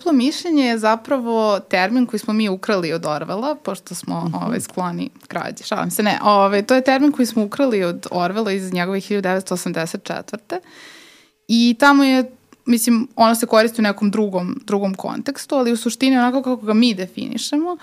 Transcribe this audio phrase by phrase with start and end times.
[0.00, 4.46] duplo mišljenje je zapravo termin koji smo mi ukrali od Orvela, pošto smo mm -hmm.
[4.46, 5.64] ovaj, skloni krađe.
[5.64, 6.18] Šalim se, ne.
[6.22, 10.58] Ovaj, to je termin koji smo ukrali od Orvela iz njegove 1984.
[11.48, 12.30] I tamo je
[12.66, 16.74] mislim, ono se koristi u nekom drugom, drugom kontekstu, ali u suštini onako kako ga
[16.74, 17.76] mi definišemo,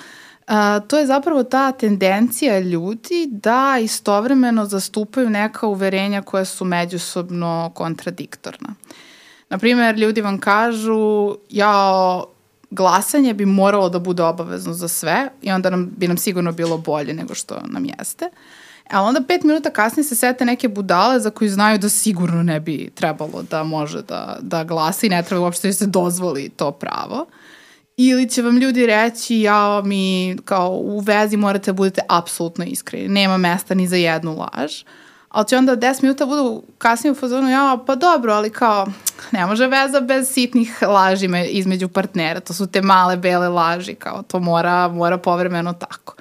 [0.47, 7.71] a, to je zapravo ta tendencija ljudi da istovremeno zastupaju neka uverenja koja su međusobno
[7.73, 8.70] kontradiktorna.
[9.49, 12.23] Naprimer, ljudi vam kažu, ja
[12.69, 16.77] glasanje bi moralo da bude obavezno za sve i onda nam, bi nam sigurno bilo
[16.77, 18.25] bolje nego što nam jeste.
[18.25, 18.37] Uh,
[18.89, 22.59] Ali onda pet minuta kasnije se sete neke budale za koju znaju da sigurno ne
[22.59, 26.71] bi trebalo da može da, da glasa i ne treba uopšte da se dozvoli to
[26.71, 27.25] pravo.
[27.98, 33.07] Ili će vam ljudi reći, ja mi kao u vezi morate da budete apsolutno iskreni,
[33.07, 34.71] nema mesta ni za jednu laž.
[35.30, 38.88] Ali će onda 10 minuta budu kasnije u fazonu, ja, pa dobro, ali kao,
[39.31, 44.24] ne može veza bez sitnih laži između partnera, to su te male bele laži, kao
[44.24, 46.16] to mora, mora povremeno tako.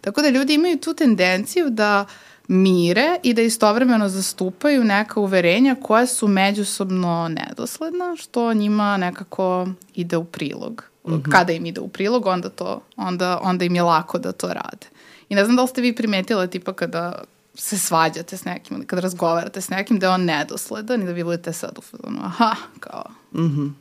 [0.00, 2.04] Tako da ljudi imaju tu tendenciju da
[2.48, 10.16] mire i da istovremeno zastupaju neka uverenja koja su međusobno nedosledna, što njima nekako ide
[10.16, 10.84] u prilog.
[11.06, 11.32] Mm -hmm.
[11.32, 14.86] Kada im ide u prilog, onda, to, onda, onda im je lako da to rade.
[15.28, 17.22] I ne znam da li ste vi primetili tipa kada
[17.60, 21.24] se svađate s nekim kada razgovarate s nekim da je on nedosledan i da vi
[21.24, 23.72] budete sad u fazonu, aha, kao, mm -hmm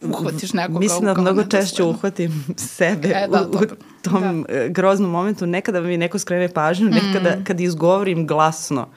[0.00, 3.58] uhvatiš nekoga Mislim da mnogo češće uhvatim sebe e, da, u, u
[4.02, 4.54] tom da.
[4.54, 5.46] E, groznom momentu.
[5.46, 7.44] Nekada mi neko skrene pažnju, nekada mm.
[7.44, 8.88] kad izgovorim glasno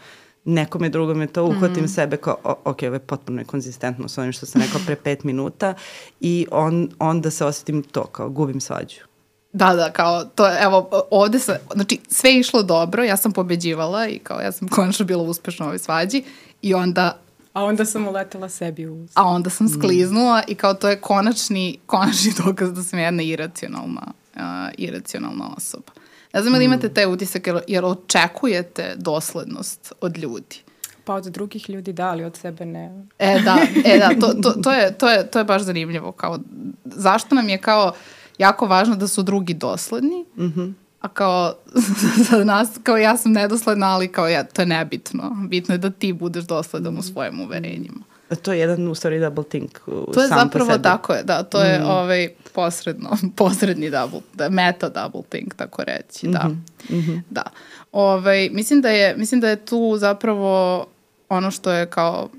[0.46, 1.88] nekome drugome to, uhvatim mm.
[1.88, 5.24] sebe kao, o, ok, ovo je potpuno konzistentno s onim što sam rekao pre pet
[5.24, 5.74] minuta
[6.20, 9.11] i on, onda se osetim to, kao gubim svađu.
[9.54, 14.08] Da, da, kao to, evo, ovde se, znači sve je išlo dobro, ja sam pobeđivala
[14.08, 16.24] i kao ja sam konačno bila uspešna u ovoj svađi
[16.62, 17.18] i onda
[17.54, 20.52] A onda sam uletela sebi u A onda sam skliznula mm.
[20.52, 24.42] i kao to je konačni, konačni dokaz da sam jedna iracionalna, uh,
[24.78, 25.92] iracionalna osoba.
[26.34, 26.62] Ne znam mm.
[26.62, 30.58] imate taj utisak jer, jer očekujete doslednost od ljudi.
[31.04, 33.06] Pa od drugih ljudi da, ali od sebe ne.
[33.20, 36.12] E da, e da, to, to, to, je, to, je, to je baš zanimljivo.
[36.12, 36.40] Kao,
[36.86, 37.94] zašto nam je kao
[38.42, 40.74] jako važno da su drugi dosledni, mm -hmm.
[41.02, 41.54] A kao,
[42.30, 45.38] za nas, kao ja sam nedosledna, ali kao ja, to je nebitno.
[45.50, 48.04] Bitno je da ti budeš dosledan u svojim uverenjima.
[48.30, 51.44] A to je jedan, u stvari, double think uh, To je zapravo tako je, da,
[51.44, 51.66] to mm.
[51.66, 56.48] je ovaj posredno, posredni double, da, meta double think, tako reći, da.
[56.48, 56.96] Mm -hmm.
[56.96, 57.22] Mm -hmm.
[57.30, 57.44] Da.
[57.92, 60.86] Ovaj, mislim, da je, mislim da je tu zapravo
[61.30, 62.30] ono što je kao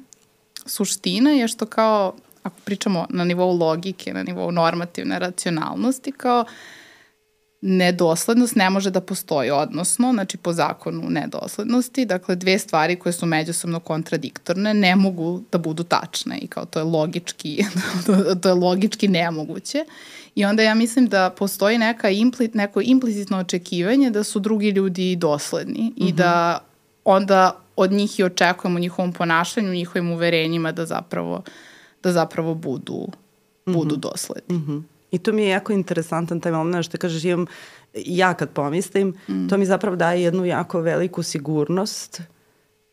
[0.67, 6.49] suština je što kao, ako pričamo na nivou logike, na nivou normativne racionalnosti, kao uh,
[7.63, 13.27] nedoslednost ne može da postoji, odnosno, znači po zakonu nedoslednosti, dakle dve stvari koje su
[13.27, 17.65] međusobno kontradiktorne ne mogu da budu tačne i kao to je logički,
[18.43, 19.85] to je logički nemoguće.
[20.35, 25.17] I onda ja mislim da postoji neka impli, neko implicitno očekivanje da su drugi ljudi
[25.17, 26.09] dosledni mm -hmm.
[26.09, 26.65] i da
[27.05, 31.43] onda od njih i očekujemo njihovom ponašanju, njihovim uverenjima da zapravo,
[32.03, 33.07] da zapravo budu,
[33.67, 34.01] budu mm -hmm.
[34.01, 34.57] dosledni.
[34.57, 34.83] Mm -hmm.
[35.11, 37.47] I to mi je jako interesantan taj moment što kažeš imam,
[37.95, 39.49] ja kad pomislim, mm.
[39.49, 42.23] to mi zapravo daje jednu jako veliku sigurnost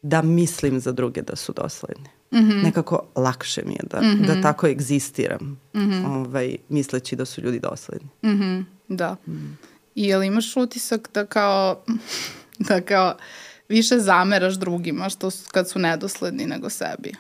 [0.02, 2.10] da mislim za druge da su dosledni.
[2.32, 2.64] Mm -hmm.
[2.64, 4.28] Nekako lakše mi je da, mm -hmm.
[4.28, 6.06] da tako egzistiram, mm -hmm.
[6.06, 8.10] ovaj, misleći da su ljudi dosledni.
[8.24, 8.64] Mm -hmm.
[8.88, 9.16] Da.
[9.28, 9.58] Mm.
[9.96, 11.84] I jel imaš utisak da kao,
[12.70, 13.16] da kao
[13.70, 17.14] više zameraš drugima što su, kad su nedosledni nego sebi?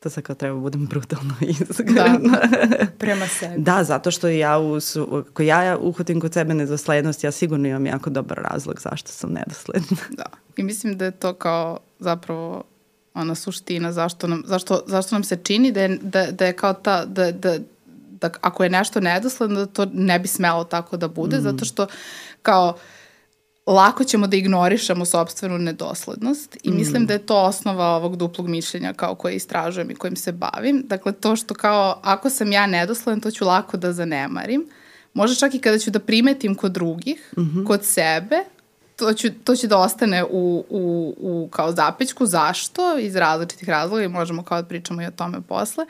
[0.00, 2.18] To sad kao treba da budem brutalno iskrena.
[2.30, 3.62] Da, prema sebi.
[3.62, 4.78] da, zato što ja, u,
[5.32, 9.96] ko ja uhvatim kod sebe nedoslednost, ja sigurno imam jako dobar razlog zašto sam nedosledna.
[10.10, 10.24] Da,
[10.56, 12.64] i mislim da je to kao zapravo
[13.14, 16.72] ona suština zašto nam, zašto, zašto nam se čini da je, da, da je kao
[16.72, 17.58] ta, da, da,
[18.20, 21.42] da ako je nešto nedosledno, da to ne bi smelo tako da bude, mm.
[21.42, 21.86] zato što
[22.42, 22.80] kao uh,
[23.72, 26.76] lako ćemo da ignorišemo sobstvenu nedoslednost i mm.
[26.76, 30.82] mislim da je to osnova ovog duplog mišljenja kao koje istražujem i kojim se bavim.
[30.86, 34.68] Dakle, to što kao ako sam ja nedosledan, to ću lako da zanemarim.
[35.14, 37.66] Može čak i kada ću da primetim kod drugih, mm -hmm.
[37.66, 38.44] kod sebe,
[38.96, 42.26] to, ću, to će da ostane u, u, u kao zapećku.
[42.26, 42.98] Zašto?
[42.98, 45.86] Iz različitih razloga i možemo kao da pričamo i o tome posle.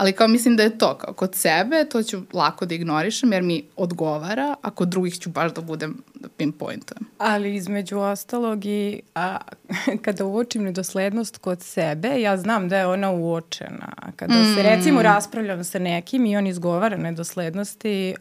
[0.00, 3.42] Ali kao mislim da je to, kao kod sebe, to ću lako da ignorišem jer
[3.42, 7.04] mi odgovara, a kod drugih ću baš da budem, da pinpointujem.
[7.18, 9.38] Ali između ostalog i a,
[10.04, 13.92] kada uočim nedoslednost kod sebe, ja znam da je ona uočena.
[14.16, 14.54] Kada mm.
[14.54, 18.14] se recimo raspravljam sa nekim i on izgovara nedoslednosti,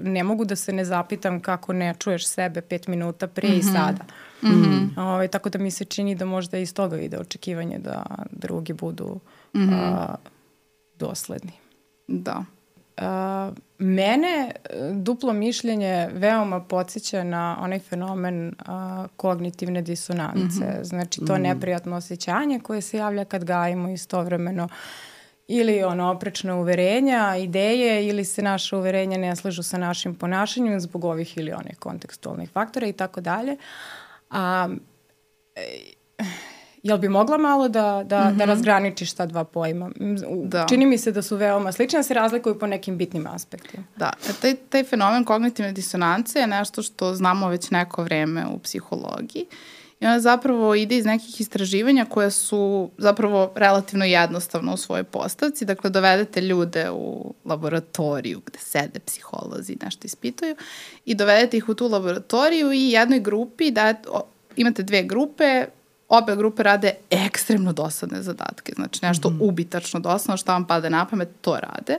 [0.00, 3.70] ne mogu da se ne zapitam kako ne čuješ sebe pet minuta prije mm -hmm.
[3.70, 4.04] i sada.
[4.42, 4.98] Mm -hmm.
[4.98, 8.72] Ove, ovaj, tako da mi se čini da možda iz toga ide očekivanje da drugi
[8.72, 9.20] budu
[9.54, 9.74] mm -hmm.
[9.74, 10.14] a,
[11.06, 11.52] dosledni.
[12.08, 12.44] Da.
[12.96, 14.52] uh, mene
[14.92, 20.40] duplo mišljenje veoma podsjeća na onaj fenomen uh, kognitivne disonance.
[20.40, 20.84] Mm -hmm.
[20.84, 21.42] Znači to mm -hmm.
[21.42, 24.68] neprijatno osjećanje koje se javlja kad gajimo istovremeno
[25.48, 31.04] ili ono oprečna uverenja, ideje ili se naše uverenja ne slažu sa našim ponašanjem zbog
[31.04, 33.56] ovih ili onih kontekstualnih faktora i tako dalje.
[34.30, 34.68] A
[36.84, 38.36] Jel bi mogla malo da, da, mm -hmm.
[38.36, 38.50] da mhm.
[38.50, 39.90] razgraničiš ta dva pojma?
[40.44, 40.66] Da.
[40.68, 43.84] Čini mi se da su veoma slične, da se razlikuju po nekim bitnim aspektima.
[43.96, 48.58] Da, e, taj, taj fenomen kognitivne disonance je nešto što znamo već neko vreme u
[48.58, 49.46] psihologiji.
[50.00, 55.64] I ona zapravo ide iz nekih istraživanja koje su zapravo relativno jednostavno u svojoj postavci.
[55.64, 60.56] Dakle, dovedete ljude u laboratoriju gde sede psiholozi, nešto ispituju
[61.04, 63.94] i dovedete ih u tu laboratoriju i jednoj grupi da
[64.56, 65.66] imate dve grupe,
[66.18, 69.48] obe grupe rade ekstremno dosadne zadatke, znači nešto mm -hmm.
[69.48, 71.98] ubitačno dosadno, šta vam pada na pamet, to rade.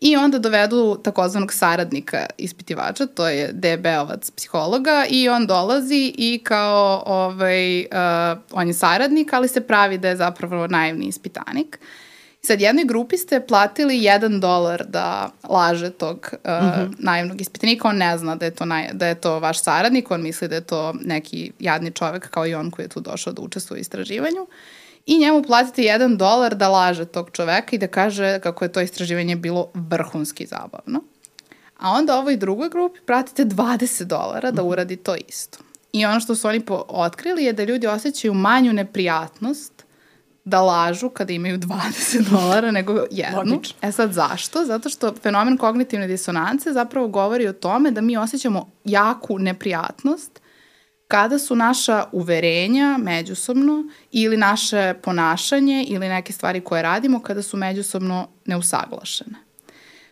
[0.00, 7.02] I onda dovedu takozvanog saradnika ispitivača, to je DB-ovac psihologa i on dolazi i kao
[7.06, 7.86] ovaj, uh,
[8.52, 11.78] on je saradnik, ali se pravi da je zapravo naivni ispitanik.
[11.80, 12.05] Uh,
[12.46, 16.94] Sad, jednoj grupi ste platili jedan dolar da laže tog uh, mm -hmm.
[16.98, 20.22] naivnog ispitanika, on ne zna da je, to naj, da je to vaš saradnik, on
[20.22, 23.42] misli da je to neki jadni čovek kao i on koji je tu došao da
[23.42, 24.46] učestvuje u istraživanju.
[25.06, 28.80] I njemu platite jedan dolar da laže tog čoveka i da kaže kako je to
[28.80, 31.02] istraživanje bilo vrhunski zabavno.
[31.78, 34.70] A onda ovoj drugoj grupi pratite 20 dolara da mhm.
[34.70, 35.58] uradi to isto.
[35.92, 39.85] I ono što su oni otkrili je da ljudi osjećaju manju neprijatnost
[40.46, 43.38] da lažu kada imaju 20 dolara nego jednu.
[43.38, 43.76] Logično.
[43.82, 44.64] E sad zašto?
[44.64, 50.40] Zato što fenomen kognitivne disonance zapravo govori o tome da mi osjećamo jaku neprijatnost
[51.08, 57.56] kada su naša uverenja međusobno ili naše ponašanje ili neke stvari koje radimo kada su
[57.56, 59.45] međusobno neusaglašene.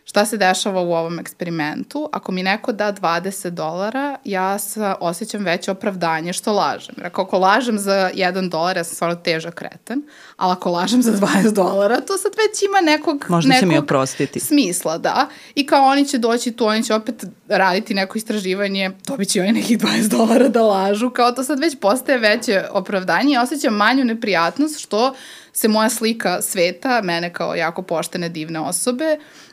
[0.07, 2.09] Šta se dešava u ovom eksperimentu?
[2.11, 6.95] Ako mi neko da 20 dolara, ja sa, osjećam veće opravdanje što lažem.
[6.97, 10.01] Jer ako lažem za 1 dolar, ja sam stvarno težak kreten,
[10.37, 14.39] ali ako lažem za 20 dolara, to sad već ima nekog, Možda nekog mi oprostiti.
[14.39, 15.27] smisla, da.
[15.55, 19.51] I kao oni će doći tu, oni će opet raditi neko istraživanje, dobit će oni
[19.51, 24.05] nekih 20 dolara da lažu, kao to sad već postaje veće opravdanje i osjećam manju
[24.05, 25.15] neprijatnost što
[25.53, 29.44] se moja slika sveta, mene kao jako poštene, divne osobe, uh,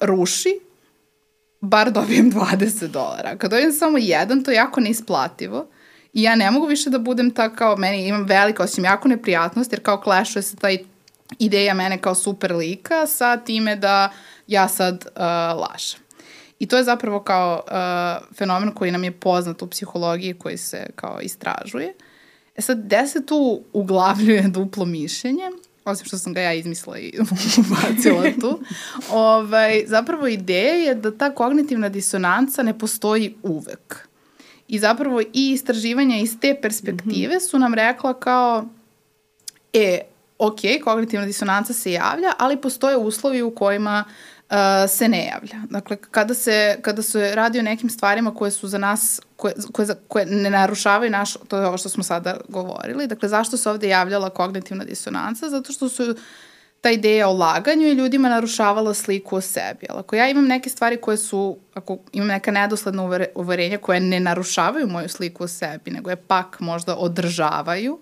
[0.00, 0.60] ruši,
[1.60, 3.36] bar dobijem 20 dolara.
[3.36, 5.66] Kad dobijem samo jedan, to je jako neisplativo.
[6.12, 9.72] I ja ne mogu više da budem ta kao, meni imam veliko, osim jako neprijatnost,
[9.72, 10.78] jer kao klešuje se taj
[11.38, 14.10] ideja mene kao super lika sa time da
[14.46, 15.22] ja sad uh,
[15.60, 16.00] lažem.
[16.58, 20.86] I to je zapravo kao uh, fenomen koji nam je poznat u psihologiji koji se
[20.94, 21.94] kao istražuje.
[22.54, 25.50] E sad, gde se tu uglavljuje duplo mišljenje?
[25.90, 27.12] Osim što sam ga ja izmislila i
[27.66, 28.60] ubacila tu,
[29.10, 34.08] ovaj, zapravo ideja je da ta kognitivna disonanca ne postoji uvek.
[34.68, 37.44] I zapravo i istraživanja iz te perspektive mhm.
[37.50, 38.68] su nam rekla kao,
[39.72, 40.00] e,
[40.38, 44.35] ok, kognitivna disonanca se javlja, ali postoje uslovi u kojima uh,
[44.88, 45.62] se ne javlja.
[45.70, 49.88] Dakle, kada se, kada se radi o nekim stvarima koje su za nas, koje, koje,
[50.08, 53.88] koje ne narušavaju naš, to je ovo što smo sada govorili, dakle, zašto se ovde
[53.88, 55.48] javljala kognitivna disonanca?
[55.48, 56.14] Zato što su
[56.80, 59.86] ta ideja o laganju i ljudima narušavala sliku o sebi.
[59.90, 64.20] Ali ako ja imam neke stvari koje su, ako imam neka nedosledna uverenja koje ne
[64.20, 67.98] narušavaju moju sliku o sebi, nego je pak možda održavaju,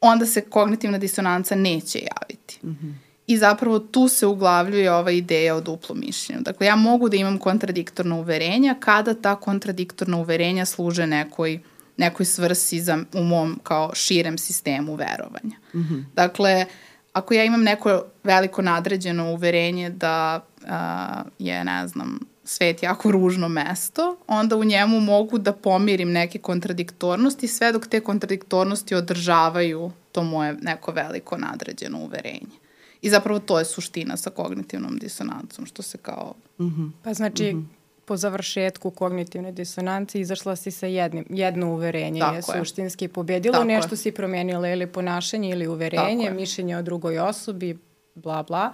[0.00, 2.58] onda se kognitivna disonanca neće javiti.
[2.66, 3.11] Mm.
[3.26, 6.42] I zapravo tu se uglavljuje ova ideja o duplom mišljenju.
[6.42, 11.60] Dakle, ja mogu da imam kontradiktorna uverenja kada ta kontradiktorna uverenja služe nekoj,
[11.96, 15.56] nekoj svrsi za, u mom kao širem sistemu verovanja.
[15.74, 16.04] Mm -hmm.
[16.14, 16.66] Dakle,
[17.12, 23.48] ako ja imam neko veliko nadređeno uverenje da a, je, ne znam, svet jako ružno
[23.48, 30.22] mesto, onda u njemu mogu da pomirim neke kontradiktornosti sve dok te kontradiktornosti održavaju to
[30.22, 32.61] moje neko veliko nadređeno uverenje.
[33.02, 36.34] I zapravo to je suština sa kognitivnom disonancom, što se kao...
[36.58, 36.90] Mm -hmm.
[37.02, 37.64] Pa znači, mm -hmm.
[38.04, 43.64] po završetku kognitivne disonance izašla si sa jednim, jedno uverenje Tako je suštinski pobedilo, Tako
[43.64, 43.96] nešto je.
[43.96, 47.78] si promenila ili ponašanje ili uverenje, mišljenje o drugoj osobi,
[48.14, 48.72] bla bla.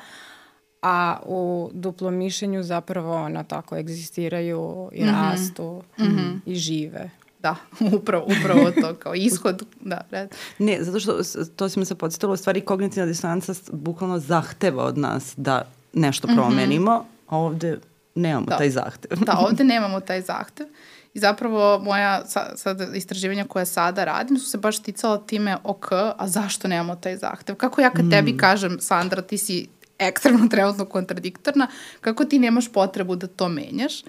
[0.82, 5.30] A u duplom mišljenju zapravo ona tako egzistiraju i mm -hmm.
[5.30, 6.40] rastu mm -hmm.
[6.47, 7.11] i žive.
[7.38, 7.57] Da,
[7.99, 10.35] upravo, upravo to, kao ishod, da, red.
[10.59, 11.21] Ne, zato što,
[11.57, 16.28] to si mi se podsjetilo, u stvari kognitivna disonanca bukvalno zahteva od nas da nešto
[16.28, 16.37] mhm.
[16.37, 17.35] promenimo, mm -hmm.
[17.35, 17.78] a ovde
[18.14, 18.57] nemamo da.
[18.57, 19.18] taj zahtev.
[19.18, 20.66] da, ovde nemamo taj zahtev.
[21.14, 22.26] I zapravo moja
[22.57, 27.16] sad istraživanja koje sada radim su se baš ticala time, ok, a zašto nemamo taj
[27.16, 27.57] zahtev?
[27.57, 28.11] Kako ja kad mm.
[28.11, 29.68] tebi kažem, Sandra, ti si
[29.99, 31.66] ekstremno trenutno kontradiktorna,
[32.00, 34.02] kako ti nemaš potrebu da to menjaš.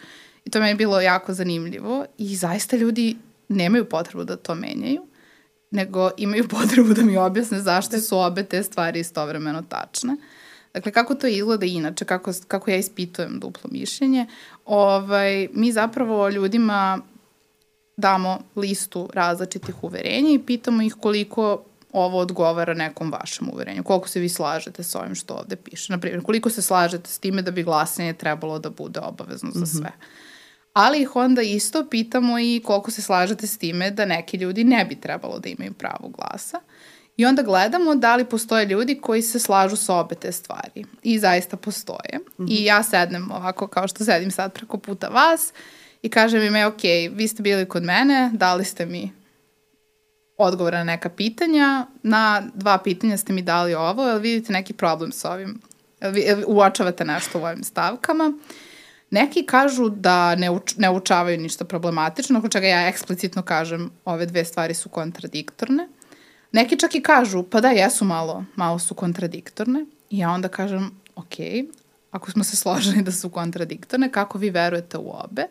[0.50, 3.18] I to mi je bilo jako zanimljivo i zaista ljudi
[3.50, 5.08] nemaju potrebu da to menjaju,
[5.72, 10.16] nego imaju potrebu da mi objasne zašto su obe te stvari istovremeno tačne.
[10.74, 14.26] Dakle, kako to izgleda inače, kako, kako ja ispitujem duplo mišljenje,
[14.66, 17.00] ovaj, mi zapravo ljudima
[17.98, 21.64] damo listu različitih uverenja i pitamo ih koliko
[21.94, 23.84] ovo odgovara nekom vašem uverenju.
[23.84, 25.94] Koliko se vi slažete sa ovim što ovde piše.
[25.94, 29.66] Naprimjer, koliko se slažete s time da bi glasanje trebalo da bude obavezno za mhm.
[29.66, 29.90] sve.
[29.90, 30.29] Mm -hmm.
[30.74, 34.86] Ali ih onda isto pitamo i koliko se slažete s time da neki ljudi ne
[34.86, 36.60] bi trebalo da imaju pravo glasa.
[37.18, 40.86] I onda gledamo da li postoje ljudi koji se slažu sa obe te stvari.
[41.04, 42.20] I zaista postoje.
[42.20, 42.52] Mm -hmm.
[42.52, 45.54] I ja sednem ovako kao što sedim sad preko puta vas
[46.02, 49.12] i kažem im, e, ok, vi ste bili kod mene, dali ste mi
[50.38, 51.86] odgovore na neka pitanja.
[52.04, 55.62] Na dva pitanja ste mi dali ovo, jel vidite neki problem sa ovim?
[56.02, 58.34] Jel, vi, jel uočavate nešto u ovim stavkama?
[59.12, 64.26] Neki kažu da ne, uč, ne učavaju ništa problematično, oko čega ja eksplicitno kažem ove
[64.26, 65.88] dve stvari su kontradiktorne.
[66.52, 69.86] Neki čak i kažu, pa da, jesu malo, malo su kontradiktorne.
[70.10, 71.36] I ja onda kažem, ok,
[72.12, 75.48] ako smo se složili da su kontradiktorne, kako vi verujete u obe?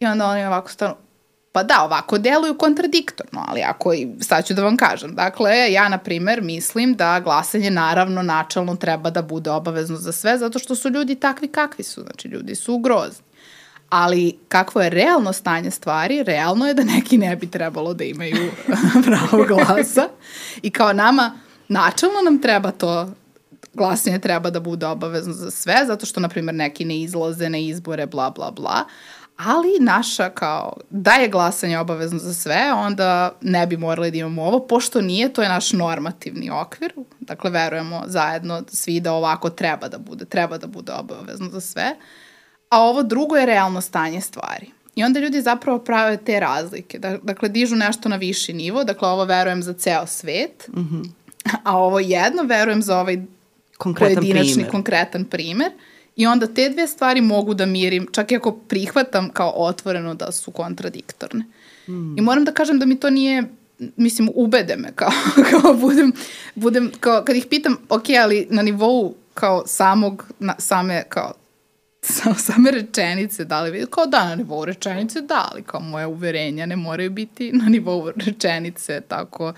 [0.00, 0.94] I onda oni ovako stanu,
[1.52, 5.98] Pa da, ovako deluju kontradiktorno, ali ako, sad ću da vam kažem, dakle, ja, na
[5.98, 10.88] primer, mislim da glasanje naravno načalno treba da bude obavezno za sve, zato što su
[10.88, 13.24] ljudi takvi kakvi su, znači ljudi su grozni.
[13.88, 18.50] Ali kakvo je realno stanje stvari, realno je da neki ne bi trebalo da imaju
[19.06, 20.08] pravo glasa.
[20.62, 23.08] I kao nama, načalno nam treba to
[23.74, 27.58] glasanje treba da bude obavezno za sve, zato što, na primjer, neki ne izlaze na
[27.58, 28.84] izbore, bla, bla, bla,
[29.44, 34.42] ali naša kao da je glasanje obavezno za sve, onda ne bi morali da imamo
[34.42, 39.88] ovo, pošto nije, to je naš normativni okvir, dakle verujemo zajedno svi da ovako treba
[39.88, 41.96] da bude, treba da bude obavezno za sve,
[42.68, 44.66] a ovo drugo je realno stanje stvari.
[44.94, 49.24] I onda ljudi zapravo prave te razlike, dakle dižu nešto na viši nivo, dakle ovo
[49.24, 51.10] verujem za ceo svet, mm -hmm.
[51.64, 53.22] a ovo jedno verujem za ovaj
[53.78, 54.70] konkretan pojedinačni primer.
[54.70, 55.72] konkretan primer,
[56.16, 60.32] I onda te dve stvari mogu da mirim, čak i ako prihvatam kao otvoreno da
[60.32, 61.44] su kontradiktorne.
[61.88, 62.18] Mm.
[62.18, 63.44] I moram da kažem da mi to nije
[63.96, 65.10] mislim, ubede me kao,
[65.50, 66.12] kao budem,
[66.54, 71.32] budem, kao, kad ih pitam, ok, ali na nivou kao samog, na, same, kao,
[72.02, 76.06] sa, same rečenice, da li vidi, kao da, na nivou rečenice, da, ali kao moje
[76.06, 79.52] uverenja ne moraju biti na nivou rečenice tako,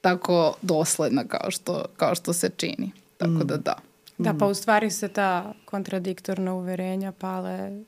[0.00, 2.92] tako dosledna kao što, kao što se čini.
[3.18, 3.46] Tako mm.
[3.46, 3.76] da da.
[4.18, 7.82] Da, pa u stvari se ta kontradiktorna uverenja pale e,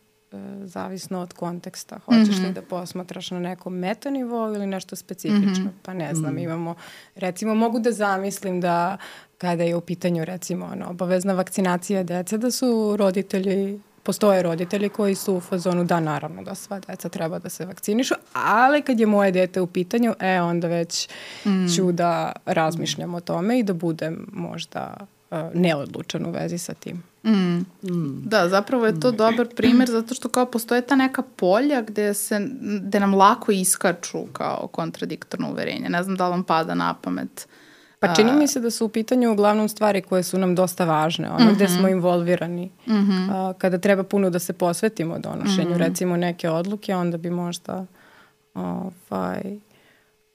[0.65, 1.99] zavisno od konteksta.
[2.05, 2.47] Hoćeš mm -hmm.
[2.47, 5.65] li da posmatraš na nekom metanivou ili nešto specifično?
[5.65, 5.83] Mm -hmm.
[5.83, 6.45] Pa ne znam, mm -hmm.
[6.45, 6.75] imamo,
[7.15, 8.97] recimo mogu da zamislim da
[9.39, 15.15] kada je u pitanju recimo ono, obavezna vakcinacija dece, da su roditelji postoje roditelji koji
[15.15, 19.07] su u fazonu da naravno da sva deca treba da se vakcinišu, ali kad je
[19.07, 21.09] moje dete u pitanju, e onda već
[21.45, 21.67] mm.
[21.77, 24.97] ću da razmišljam o tome i da budem možda
[25.55, 27.03] neodlučan u vezi sa tim.
[27.25, 27.57] Mm.
[27.83, 28.23] Mm.
[28.25, 32.49] Da, zapravo je to dobar primer zato što kao postoje ta neka polja gde, se,
[32.61, 35.89] gde nam lako iskaču kao kontradiktorno uverenje.
[35.89, 37.49] Ne znam da li vam pada na pamet.
[38.01, 41.31] Pa čini mi se da su u pitanju uglavnom stvari koje su nam dosta važne,
[41.31, 41.55] ono mm -hmm.
[41.55, 42.71] gde smo involvirani.
[42.87, 43.31] Mm -hmm.
[43.33, 45.89] a, kada treba puno da se posvetimo donošenju, mm -hmm.
[45.89, 47.87] recimo neke odluke, onda bi možda
[48.55, 49.59] ovaj,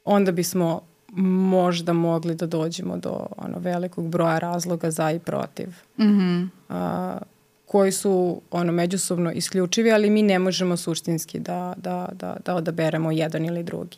[0.03, 0.81] onda bismo
[1.21, 5.67] možda mogli da dođemo do ono velikog broja razloga za i protiv.
[5.99, 6.47] Mm -hmm.
[6.69, 7.17] a,
[7.65, 13.11] koji su ono međusobno isključivi, ali mi ne možemo suštinski da, da, da, da odaberemo
[13.11, 13.97] jedan ili drugi.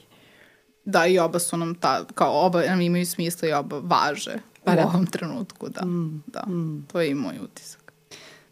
[0.85, 4.71] Da, i oba su nam ta, kao oba nam imaju smisla i oba važe pa
[4.71, 4.85] u da.
[4.85, 5.85] ovom trenutku, da.
[5.85, 6.85] Mm, da, mm.
[6.91, 7.93] to je i moj utisak.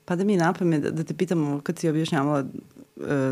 [0.06, 2.46] Pa da mi napame da, da te pitamo, kad si objašnjavala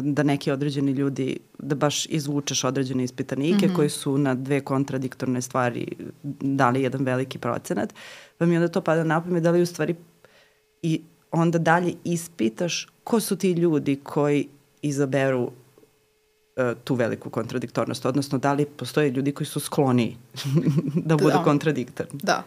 [0.01, 3.75] da neki određeni ljudi, da baš izvučeš određene ispitanike mm -hmm.
[3.75, 5.87] koji su na dve kontradiktorne stvari
[6.41, 7.93] dali jedan veliki procenat,
[8.37, 9.95] pa mi onda to pada na pamet da li u stvari
[10.81, 11.01] i
[11.31, 14.47] onda dalje ispitaš ko su ti ljudi koji
[14.81, 15.51] izaberu
[16.83, 20.17] tu veliku kontradiktornost, odnosno da li postoje ljudi koji su skloni
[21.09, 21.43] da budu da.
[21.43, 22.19] kontradiktorni.
[22.23, 22.43] Da.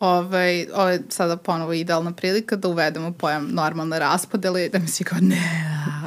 [0.00, 5.04] Ovaj, ovo je sada ponovo idealna prilika da uvedemo pojam normalne raspodele, da mi svi
[5.04, 5.42] kao ne,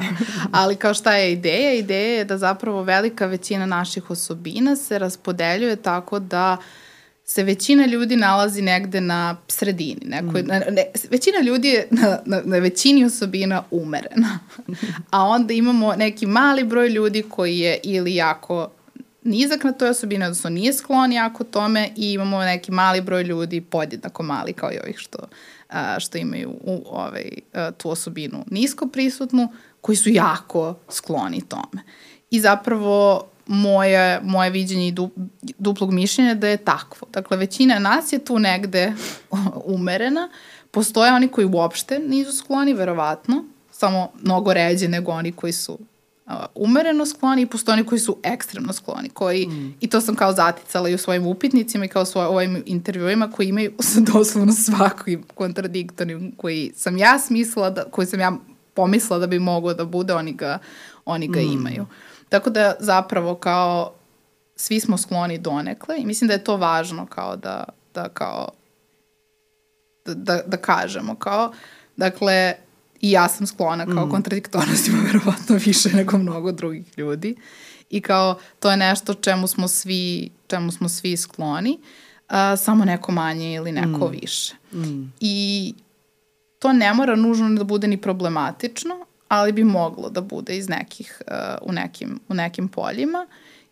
[0.60, 1.72] ali kao šta je ideja?
[1.72, 6.56] Ideja je da zapravo velika većina naših osobina se raspodeljuje tako da
[7.24, 10.00] se većina ljudi nalazi negde na sredini.
[10.04, 10.46] Nekoj, mm.
[10.46, 14.38] na, ne, većina ljudi je na, na, na većini osobina umerena.
[15.10, 18.70] A onda imamo neki mali broj ljudi koji je ili jako
[19.24, 23.60] nizak na toj osobini, odnosno nije sklon jako tome i imamo neki mali broj ljudi,
[23.60, 25.18] podjednako mali kao i ovih što,
[25.68, 29.48] a, što imaju u, ovaj, a, tu osobinu nisko prisutnu,
[29.80, 31.82] koji su jako skloni tome.
[32.30, 35.10] I zapravo moje, moje viđenje i du,
[35.58, 37.08] duplog mišljenja da je takvo.
[37.12, 38.92] Dakle, većina nas je tu negde
[39.76, 40.28] umerena.
[40.70, 45.78] Postoje oni koji uopšte nisu skloni, verovatno, samo mnogo ređe nego oni koji su
[46.26, 49.74] uh, umereno skloni i postoje oni koji su ekstremno skloni, koji, mm.
[49.80, 53.48] i to sam kao zaticala i u svojim upitnicima i kao svoj, ovim intervjuima koji
[53.48, 53.72] imaju
[54.12, 58.32] doslovno svaki kontradiktorni koji sam ja smislila, da, koji sam ja
[58.74, 60.58] pomislila da bi mogao da bude, oni ga,
[61.04, 61.52] oni ga mm.
[61.52, 61.86] imaju.
[62.32, 63.92] Tako da zapravo kao
[64.56, 68.48] svi smo skloni donekle i mislim da je to važno kao da, da kao
[70.04, 71.52] da, da, da kažemo kao
[71.96, 72.54] dakle
[73.00, 74.10] i ja sam sklona kao mm.
[74.10, 77.36] kontradiktornostima verovatno više nego mnogo drugih ljudi
[77.90, 81.78] i kao to je nešto čemu smo svi čemu smo svi skloni
[82.28, 84.10] uh, samo neko manje ili neko mm.
[84.20, 85.12] više mm.
[85.20, 85.74] i
[86.58, 91.22] to ne mora nužno da bude ni problematično ali bi moglo da bude iz nekih,
[91.26, 93.26] uh, u, nekim, u nekim poljima.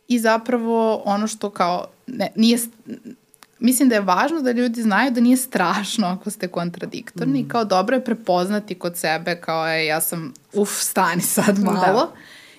[0.09, 2.59] I zapravo ono što kao, ne, nije,
[3.59, 7.43] mislim da je važno da ljudi znaju da nije strašno ako ste kontradiktorni.
[7.43, 7.49] Mm.
[7.49, 11.71] Kao dobro je prepoznati kod sebe kao je ja sam, uf, stani sad da.
[11.71, 12.01] malo.
[12.01, 12.13] Da.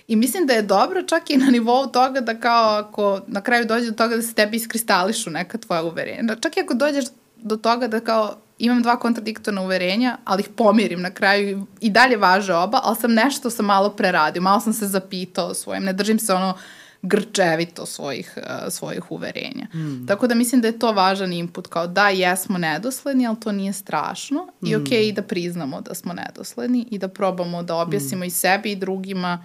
[0.07, 3.65] I mislim da je dobro čak i na nivou toga da kao ako na kraju
[3.65, 6.35] dođe do toga da se tebi iskristališu neka tvoja uverenja.
[6.35, 7.05] Čak i ako dođeš
[7.37, 12.17] do toga da kao imam dva kontradiktorna uverenja, ali ih pomirim na kraju i dalje
[12.17, 16.19] važe oba, ali sam nešto sam malo preradio, malo sam se zapitao svojim, ne držim
[16.19, 16.53] se ono
[17.01, 19.67] grčevito svojih, uh, svojih uverenja.
[19.73, 20.07] Mm.
[20.07, 23.73] Tako da mislim da je to važan input, kao da jesmo nedosledni, ali to nije
[23.73, 24.67] strašno mm.
[24.67, 28.27] i okej okay, da priznamo da smo nedosledni i da probamo da objasnimo mm.
[28.27, 29.43] i sebi i drugima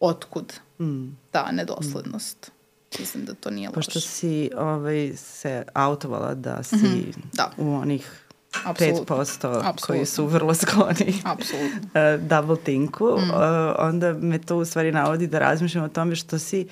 [0.00, 1.16] otkud mm.
[1.30, 2.50] ta nedoslednost.
[2.98, 3.74] Mislim da to nije loše.
[3.74, 7.12] Pošto si ovaj, se autovala da si mm -hmm.
[7.32, 7.50] da.
[7.56, 8.27] u onih
[8.64, 9.16] Absolutno.
[9.16, 9.72] 5% Absolutno.
[9.86, 13.30] koji su vrlo skloni uh, double tinku, mm.
[13.30, 13.36] uh,
[13.78, 16.68] onda me to u stvari navodi da razmišljam o tome što si,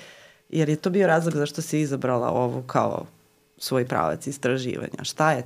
[0.49, 3.05] jer je to bio razlog zašto si izabrala ovo kao
[3.57, 5.03] svoj pravac istraživanja.
[5.03, 5.43] Šta je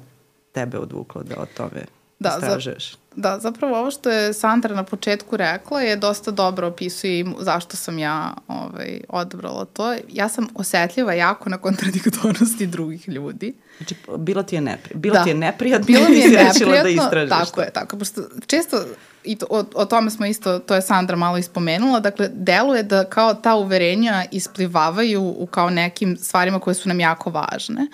[0.52, 1.86] tebe odvuklo da o tome
[2.20, 2.96] da, istražuješ?
[3.16, 8.00] Da, zapravo ovo što je Sandra na početku rekla je dosta dobro opisuje zašto sam
[8.00, 9.96] ja ovaj, odabrala to.
[10.10, 13.54] Ja sam osetljiva jako na kontradiktornosti drugih ljudi.
[13.78, 15.24] Znači, bilo ti je, nepri, bilo da.
[15.24, 17.62] ti je neprijatno bilo mi je i neprijatno, da istražiš Tako to.
[17.62, 17.98] je, tako.
[17.98, 18.86] Pošto često
[19.24, 23.04] i to, o, o tome smo isto, to je Sandra malo ispomenula, dakle, deluje da
[23.04, 27.88] kao ta uverenja isplivavaju u kao nekim stvarima koje su nam jako važne.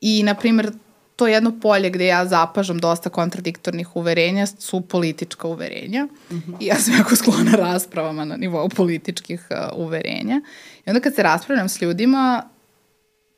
[0.00, 0.70] I, na primjer,
[1.18, 6.04] to jedno polje gde ja zapažam dosta kontradiktornih uverenja su politička uverenja.
[6.30, 6.56] Mm -hmm.
[6.60, 10.40] I ja sam jako sklona raspravama na nivou političkih uh, uverenja.
[10.86, 12.42] I onda kad se raspravljam s ljudima,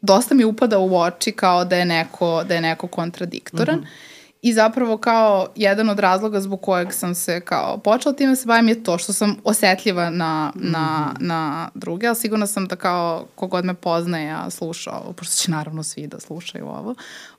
[0.01, 3.79] dosta mi upada u oči kao da je neko, da je neko kontradiktoran.
[3.79, 4.20] Mm -hmm.
[4.43, 8.47] I zapravo kao jedan od razloga zbog kojeg sam se kao počela time da se
[8.47, 10.71] bavim je to što sam osetljiva na, mm -hmm.
[10.71, 15.37] na, na druge, ali sigurno sam da kao kogod me poznaje, a sluša ovo, pošto
[15.37, 16.95] će naravno svi da slušaju ovo,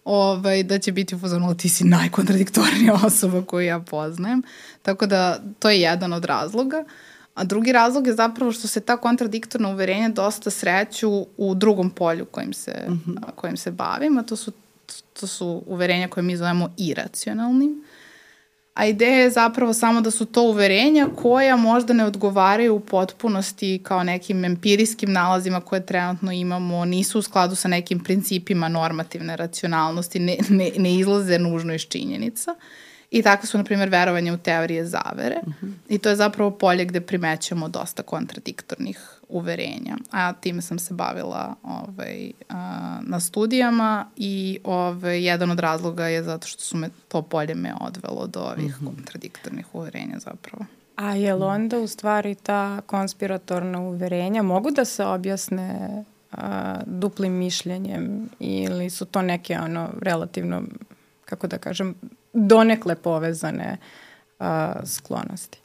[0.06, 4.44] ovaj, da će biti u fazonu ti si najkontradiktornija osoba koju ja poznajem.
[4.82, 6.84] Tako da to je jedan od razloga.
[7.36, 12.26] A drugi razlog je zapravo što se ta kontradiktorna uverenja dosta sreću u drugom polju
[12.26, 13.32] kojim se, mm -hmm.
[13.36, 14.52] kojim se bavim, a to su
[15.20, 17.84] to su uverenja koje mi zovemo iracionalnim.
[18.74, 23.80] A ideja je zapravo samo da su to uverenja koja možda ne odgovaraju u potpunosti
[23.84, 30.20] kao nekim empirijskim nalazima koje trenutno imamo, nisu u skladu sa nekim principima normativne racionalnosti,
[30.20, 32.56] ne, ne, ne izlaze nužno iz činjenica.
[33.12, 35.36] I takve su, na primjer, verovanje u teorije zavere.
[35.42, 35.66] Uh mhm.
[35.66, 35.74] -huh.
[35.90, 39.98] I to je zapravo polje gde primećamo dosta kontradiktornih uverenja.
[40.12, 46.24] A time sam se bavila ovaj, a, na studijama i ovaj, jedan od razloga je
[46.24, 48.96] zato što su me to polje me odvelo do ovih mm -hmm.
[48.96, 50.66] kontradiktornih uverenja zapravo.
[50.96, 55.90] A je li onda u stvari ta konspiratorna uverenja mogu da se objasne
[56.32, 60.64] a, duplim mišljenjem ili su to neke ono relativno,
[61.26, 61.96] kako da kažem,
[62.34, 63.78] donekle povezane
[64.40, 65.62] a, sklonosti?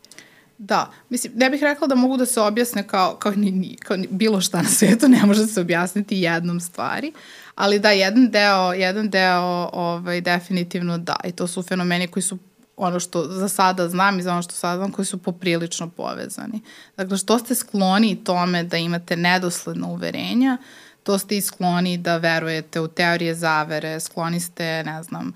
[0.58, 3.96] Da, mislim, ne bih rekla da mogu da se objasne kao, kao, ni, ni, kao
[3.96, 7.12] ni, bilo šta na svetu, ne može se objasniti jednom stvari,
[7.54, 12.38] ali da, jedan deo, jedan deo ovaj, definitivno da, i to su fenomeni koji su
[12.76, 16.60] ono što za sada znam i za ono što sada znam, koji su poprilično povezani.
[16.96, 20.58] Dakle, što ste skloni tome da imate nedosledno uverenja,
[21.02, 25.34] to ste i skloni da verujete u teorije zavere, skloni ste, ne znam, uh,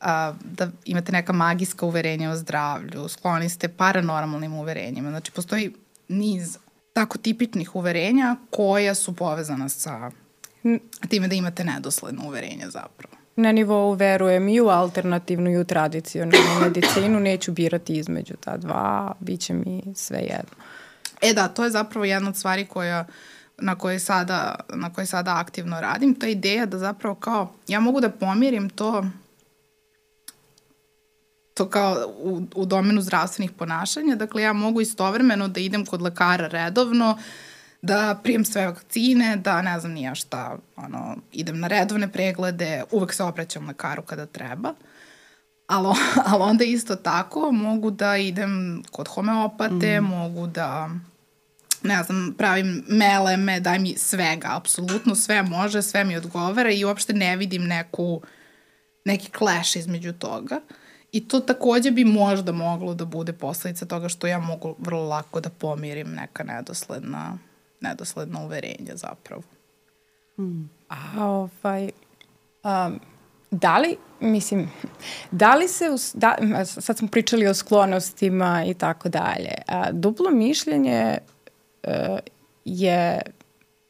[0.00, 5.10] a, da imate neka magijska uverenja o zdravlju, skloni ste paranormalnim uverenjima.
[5.10, 5.74] Znači, postoji
[6.08, 6.58] niz
[6.92, 10.10] tako tipičnih uverenja koja su povezana sa
[11.08, 13.14] time da imate nedosledno uverenje zapravo.
[13.36, 19.14] Na nivou verujem i u alternativnu i u tradicionalnu medicinu, neću birati između ta dva,
[19.20, 20.64] bit će mi sve jedno.
[21.22, 23.06] E da, to je zapravo jedna od stvari koja
[23.58, 27.80] na kojoj sada, na kojoj sada aktivno radim, to je ideja da zapravo kao, ja
[27.80, 29.04] mogu da pomirim to
[31.60, 36.46] to kao u, u domenu zdravstvenih ponašanja, dakle ja mogu istovremeno da idem kod lekara
[36.48, 37.18] redovno,
[37.82, 43.12] da prijem sve vakcine, da ne znam nija šta, ono, idem na redovne preglede, uvek
[43.12, 44.74] se oprećam lekaru kada treba.
[45.66, 45.94] Ali,
[46.30, 50.04] ali onda isto tako mogu da idem kod homeopate, mm.
[50.04, 50.90] mogu da
[51.82, 57.12] ne znam, pravim meleme, daj mi svega, apsolutno sve može, sve mi odgovara i uopšte
[57.12, 58.22] ne vidim neku,
[59.04, 60.60] neki clash između toga.
[61.12, 65.40] I to takođe bi možda moglo da bude posledica toga što ja mogu vrlo lako
[65.40, 67.38] da pomirim neka nedosledna,
[67.80, 69.42] nedosledna uverenja zapravo.
[70.36, 70.70] Hmm.
[70.88, 71.90] A ovaj,
[72.64, 73.00] um,
[73.50, 74.70] da li, mislim,
[75.30, 81.18] da li se, da, sad smo pričali o sklonostima i tako dalje, a duplo mišljenje
[81.82, 82.18] uh,
[82.64, 83.20] je,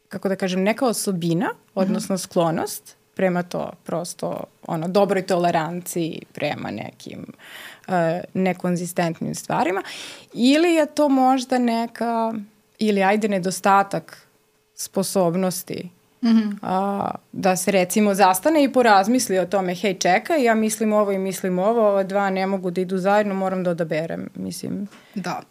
[0.09, 7.25] kako da kažem, neka osobina, odnosno sklonost, prema to prosto ono dobroj toleranciji prema nekim
[7.87, 7.93] uh,
[8.33, 9.83] nekonzistentnim stvarima
[10.33, 12.33] ili je to možda neka
[12.79, 14.27] ili ajde nedostatak
[14.75, 15.89] sposobnosti
[16.23, 16.57] Mm -hmm.
[16.61, 21.17] a, da se recimo zastane i porazmisli o tome, hej čekaj, ja mislim ovo i
[21.17, 24.87] mislim ovo, ova dva ne mogu da idu zajedno, moram da odaberem, mislim.
[25.15, 25.41] Da.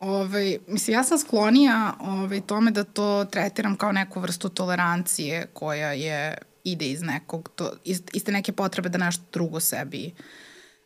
[0.00, 4.48] Ove, ovaj, mislim, ja sam sklonija ove, ovaj, tome da to tretiram kao neku vrstu
[4.48, 9.60] tolerancije koja je ide iz nekog, to, iz, iz te neke potrebe da nešto drugo
[9.60, 10.10] sebi,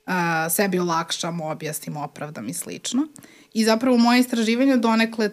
[0.06, 0.12] uh,
[0.50, 3.06] sebi olakšam, objasnim, opravdam i slično.
[3.54, 5.30] I zapravo moje istraživanje donekle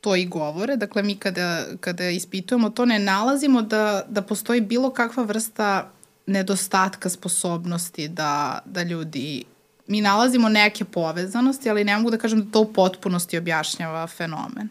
[0.00, 0.76] to i govore.
[0.76, 5.90] Dakle, mi kada, kada ispitujemo to, ne nalazimo da, da postoji bilo kakva vrsta
[6.26, 9.44] nedostatka sposobnosti da, da ljudi
[9.86, 14.68] mi nalazimo neke povezanosti, ali ne mogu da kažem da to u potpunosti objašnjava fenomen.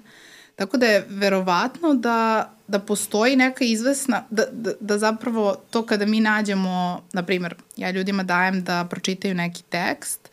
[0.60, 6.06] Tako da je verovatno da, da postoji neka izvesna, da, da, da zapravo to kada
[6.06, 10.30] mi nađemo, na primer, ja ljudima dajem da pročitaju neki tekst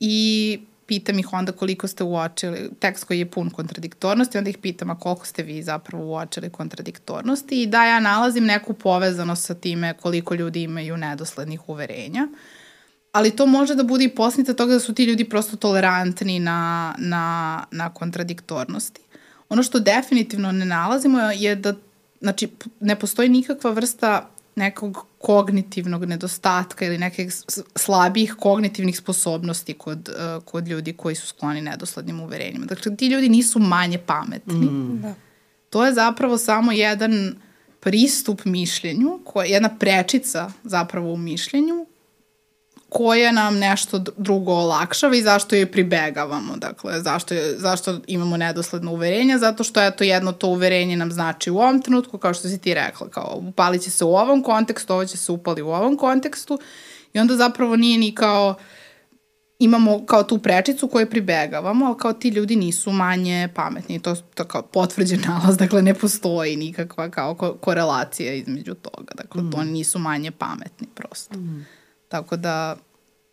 [0.00, 4.90] i pitam ih onda koliko ste uočili, tekst koji je pun kontradiktornosti, onda ih pitam
[4.90, 9.94] a koliko ste vi zapravo uočili kontradiktornosti i da ja nalazim neku povezanost sa time
[9.94, 12.28] koliko ljudi imaju nedoslednih uverenja.
[13.12, 16.94] Ali to može da bude i posljedica toga da su ti ljudi prosto tolerantni na,
[16.98, 19.00] na, na kontradiktornosti.
[19.48, 21.74] Ono što definitivno ne nalazimo je da
[22.20, 22.48] znači,
[22.80, 27.34] ne postoji nikakva vrsta nekog kognitivnog nedostatka ili nekih
[27.76, 32.66] slabih kognitivnih sposobnosti kod, uh, kod ljudi koji su skloni nedoslednim uverenjima.
[32.66, 34.54] Dakle, ti ljudi nisu manje pametni.
[34.54, 35.02] Mm.
[35.02, 35.14] Da.
[35.70, 37.34] To je zapravo samo jedan
[37.80, 41.85] pristup mišljenju, koja, jedna prečica zapravo u mišljenju
[42.88, 46.56] koja nam nešto drugo olakšava i zašto je pribegavamo.
[46.56, 49.38] Dakle, zašto, je, zašto imamo nedosledno uverenje?
[49.38, 52.74] Zato što eto, jedno to uverenje nam znači u ovom trenutku, kao što si ti
[52.74, 56.58] rekla, kao upalit će se u ovom kontekstu, ovo će se upali u ovom kontekstu
[57.12, 58.54] i onda zapravo nije ni kao
[59.58, 64.02] imamo kao tu prečicu koju pribegavamo, ali kao ti ljudi nisu manje pametni.
[64.02, 69.14] To, to kao potvrđen nalaz, dakle ne postoji nikakva kao ko korelacija između toga.
[69.14, 69.50] Dakle, mm.
[69.50, 71.38] to nisu manje pametni prosto.
[71.38, 71.66] Mm.
[72.08, 72.76] Tako da,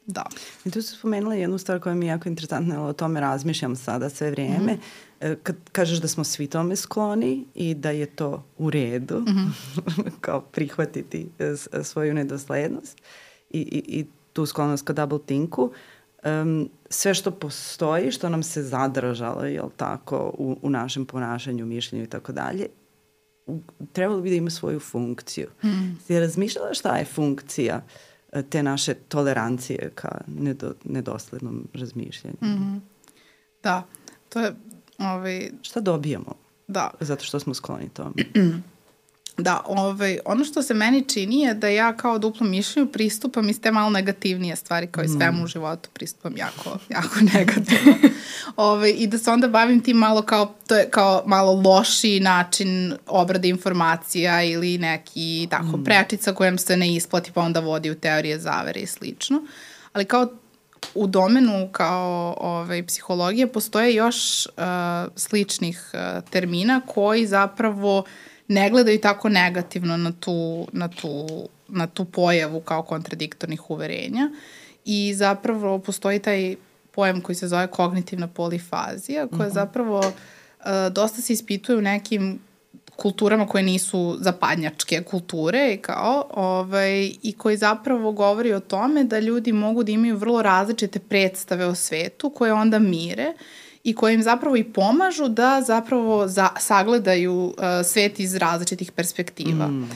[0.06, 0.26] da.
[0.66, 3.76] I tu se spomenula jednu stvar koja mi je jako interesantna, ali o tome razmišljam
[3.76, 4.74] sada sve vrijeme.
[4.74, 4.80] Mm
[5.22, 5.36] -hmm.
[5.44, 10.12] Kad kažeš da smo svi tome skloni i da je to u redu, mm -hmm.
[10.22, 12.98] kao prihvatiti e, svoju nedoslednost
[13.50, 15.72] i, i, i tu sklonost ka double tinku,
[16.26, 22.04] um, sve što postoji, što nam se zadržalo, jel tako, u, u našem ponašanju, mišljenju
[22.04, 22.68] i tako dalje,
[23.92, 25.48] trebalo bi da ima svoju funkciju.
[25.64, 25.98] Mm.
[26.06, 28.13] Si razmišljala šta je funkcija uh,
[28.50, 32.38] te naše tolerancije ka nedo, nedoslednom razmišljanju.
[32.42, 32.80] Mm -hmm.
[33.64, 33.84] Da,
[34.30, 34.56] to je...
[35.00, 35.52] Ovaj...
[35.62, 36.36] Šta dobijamo?
[36.68, 36.92] Da.
[37.00, 38.14] Zato što smo skloni tome.
[39.38, 43.62] Da, ovaj, ono što se meni čini je da ja kao duplo mišljenju pristupam iz
[43.62, 45.44] te malo negativnije stvari kao i svemu mm.
[45.44, 47.96] u životu pristupam jako, jako negativno.
[48.56, 52.94] ovaj, I da se onda bavim tim malo kao, to je kao malo loši način
[53.08, 55.84] obrade informacija ili neki tako mm.
[55.84, 59.42] prečica kojem se ne isplati pa onda vodi u teorije zavere i slično.
[59.94, 60.28] Ali kao
[60.96, 64.64] u domenu kao ovaj, psihologije postoje još uh,
[65.16, 68.06] sličnih uh, termina koji zapravo uh,
[68.48, 71.28] ne gledaju tako negativno na tu, na tu,
[71.68, 74.30] na tu pojavu kao kontradiktornih uverenja
[74.86, 76.56] i zapravo postoji taj
[76.92, 79.54] pojam koji se zove kognitivna polifazija koja mm -hmm.
[79.54, 80.14] zapravo
[80.92, 82.40] dosta se ispituje u nekim
[82.96, 89.20] kulturama koje nisu zapadnjačke kulture i kao, ovaj, i koji zapravo govori o tome da
[89.20, 93.34] ljudi mogu da imaju vrlo različite predstave o svetu koje onda mire
[93.84, 97.54] i koje im zapravo i pomažu da zapravo za, sagledaju uh,
[97.86, 99.68] svet iz različitih perspektiva.
[99.68, 99.90] Mm.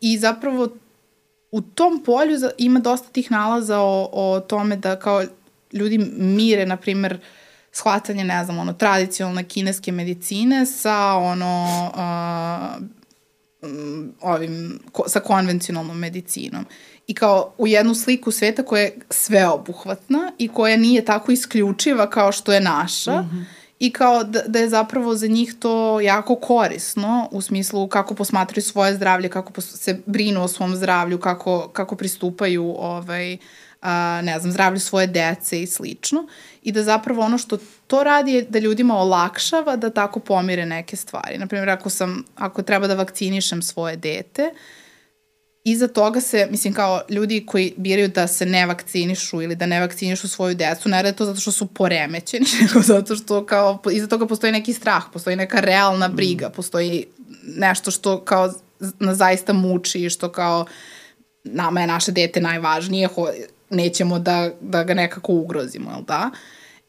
[0.00, 0.68] I zapravo
[1.50, 5.24] u tom polju ima dosta tih nalaza o, o tome da kao
[5.72, 7.18] ljudi mire, na primer,
[7.72, 12.86] shvatanje, ne znam, ono, tradicionalne kineske medicine sa ono, uh,
[14.20, 16.64] ovim, ko, sa konvencionalnom medicinom.
[17.06, 22.32] I kao u jednu sliku sveta koja je sveobuhvatna i koja nije tako isključiva kao
[22.32, 23.22] što je naša.
[23.22, 27.88] Mm -hmm i kao da, da je zapravo za njih to jako korisno u smislu
[27.88, 33.36] kako posmatraju svoje zdravlje, kako se brinu o svom zdravlju, kako, kako pristupaju ovaj,
[33.82, 36.26] a, ne znam, zdravlju svoje dece i slično.
[36.62, 40.96] I da zapravo ono što to radi je da ljudima olakšava da tako pomire neke
[40.96, 41.38] stvari.
[41.38, 44.58] Naprimjer, ako, sam, ako treba da vakcinišem svoje dete, uh,
[45.64, 49.80] iza toga se, mislim kao ljudi koji biraju da se ne vakcinišu ili da ne
[49.80, 54.06] vakcinišu svoju decu, ne rade to zato što su poremećeni, nego zato što kao iza
[54.06, 57.06] toga postoji neki strah, postoji neka realna briga, postoji
[57.56, 58.52] nešto što kao
[58.98, 60.66] na zaista muči i što kao
[61.44, 63.28] nama je naše dete najvažnije, ho,
[63.70, 66.30] nećemo da, da ga nekako ugrozimo, jel da?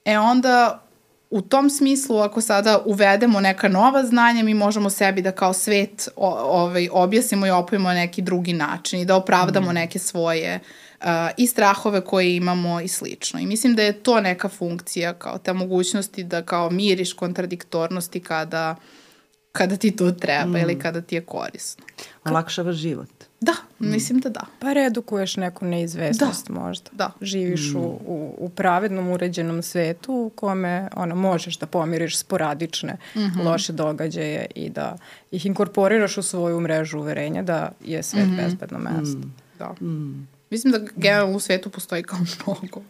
[0.06, 0.85] E onda
[1.36, 6.10] u tom smislu, ako sada uvedemo neka nova znanja, mi možemo sebi da kao svet
[6.16, 9.74] ovaj, objasnimo i opojimo neki drugi način i da opravdamo mm.
[9.74, 10.60] neke svoje
[11.02, 13.40] uh, i strahove koje imamo i slično.
[13.40, 18.76] I mislim da je to neka funkcija, kao te mogućnosti da kao miriš kontradiktornosti kada,
[19.52, 20.62] kada ti to treba mm.
[20.62, 21.86] ili kada ti je korisno.
[22.26, 23.15] Olakšava život.
[23.42, 23.92] Da, mm.
[23.92, 24.42] mislim da da.
[24.60, 26.54] Pa redukuješ neku neizvestnost da.
[26.54, 26.90] možda.
[26.92, 27.12] Da.
[27.22, 27.78] Živiš mm.
[27.78, 33.46] u, u, u pravednom, uređenom svetu u kome ono, možeš da pomiriš sporadične mm -hmm.
[33.46, 34.98] loše događaje i da
[35.32, 38.44] ih inkorporiraš u svoju mrežu uverenja da je svet mm -hmm.
[38.44, 39.18] bezbedno mesto.
[39.18, 39.34] Mm.
[39.60, 39.86] Da.
[39.86, 40.28] Mm.
[40.50, 42.82] Mislim da generalno u svetu postoji kao mnogo,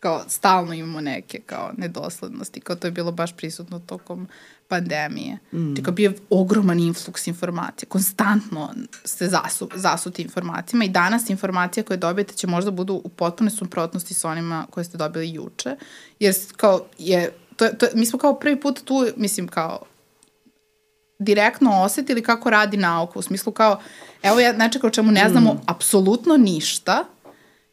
[0.00, 4.28] kao stalno imamo neke kao nedoslednosti, kao to je bilo baš prisutno tokom
[4.70, 5.38] pandemije.
[5.52, 5.76] Mm.
[5.76, 7.88] Čekao, bio je ogroman influks informacija.
[7.88, 13.50] Konstantno ste zasu, zasuti informacijama i danas informacija koje dobijete će možda budu u potpune
[13.50, 15.76] suprotnosti sa onima koje ste dobili juče.
[16.18, 19.80] Jer kao je, to, to, mi smo kao prvi put tu, mislim kao
[21.18, 23.80] direktno osetili kako radi nauka, u smislu kao,
[24.22, 25.60] evo ja nečega o čemu ne znamo mm.
[25.66, 27.04] apsolutno ništa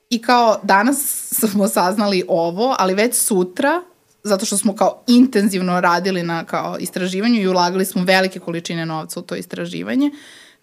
[0.09, 3.81] i kao danas smo saznali ovo, ali već sutra
[4.27, 9.19] zato što smo kao intenzivno radili na kao istraživanju i ulagali smo velike količine novca
[9.19, 10.11] u to istraživanje,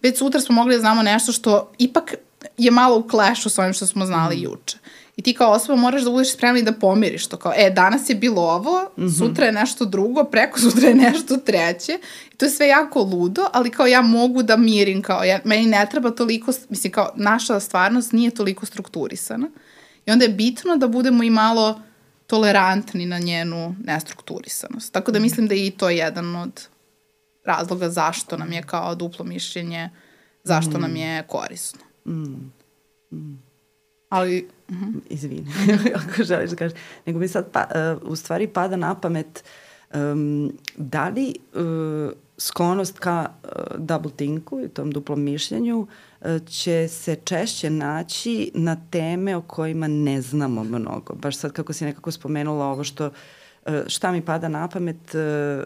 [0.01, 2.13] već sutra smo mogli da znamo nešto što ipak
[2.57, 4.43] je malo u klešu s ovim što smo znali mm.
[4.43, 4.77] juče.
[5.17, 7.37] I ti kao osoba moraš da budeš spremni da pomiriš to.
[7.37, 9.17] Kao, e, danas je bilo ovo, mm -hmm.
[9.17, 11.99] sutra je nešto drugo, preko sutra je nešto treće.
[12.33, 15.65] I to je sve jako ludo, ali kao ja mogu da mirim, kao ja, meni
[15.65, 19.49] ne treba toliko, mislim kao naša stvarnost nije toliko strukturisana.
[20.05, 21.81] I onda je bitno da budemo i malo
[22.27, 24.93] tolerantni na njenu nestrukturisanost.
[24.93, 25.23] Tako da mhm.
[25.23, 26.67] mislim da je i to jedan od
[27.45, 29.89] razloga zašto nam je kao duplo mišljenje,
[30.43, 30.81] zašto mm.
[30.81, 31.79] nam je korisno.
[32.05, 32.51] Mm.
[33.11, 33.41] Mm.
[34.09, 34.47] Ali...
[34.69, 34.99] Uh -huh.
[35.09, 35.47] Izvini,
[35.95, 36.79] ako želiš da kažeš.
[37.05, 37.67] Nego mi sad pa,
[38.01, 39.43] uh, u stvari pada na pamet
[39.93, 45.87] um, da li uh, sklonost ka uh, double thinku i tom duplom mišljenju uh,
[46.47, 51.13] će se češće naći na teme o kojima ne znamo mnogo.
[51.13, 53.09] Baš sad kako si nekako spomenula ovo što
[53.65, 55.63] e, šta mi pada na pamet e,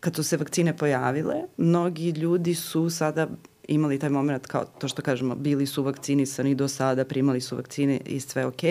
[0.00, 3.28] kad su se vakcine pojavile, mnogi ljudi su sada
[3.68, 8.00] imali taj moment kao to što kažemo, bili su vakcinisani do sada, primali su vakcine
[8.06, 8.62] i sve ok,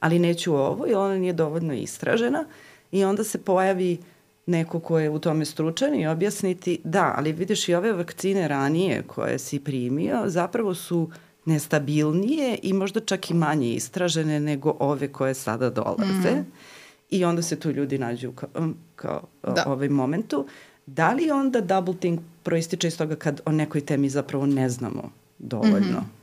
[0.00, 2.44] ali neću ovo i ona nije dovoljno istražena
[2.92, 4.04] i onda se pojavi uh,
[4.48, 9.02] neko ko je u tome stručan i objasniti da, ali vidiš i ove vakcine ranije
[9.02, 11.10] koje si primio zapravo su
[11.44, 16.30] nestabilnije i možda čak i manje istražene nego ove koje sada dolaze.
[16.30, 16.46] Mm.
[17.10, 19.64] I onda se tu ljudi nađu kao, um, kao da.
[19.66, 20.46] ovaj momentu.
[20.86, 25.10] Da li onda double think proističe iz toga kad o nekoj temi zapravo ne znamo
[25.38, 25.78] dovoljno?
[25.78, 26.18] Mm -hmm.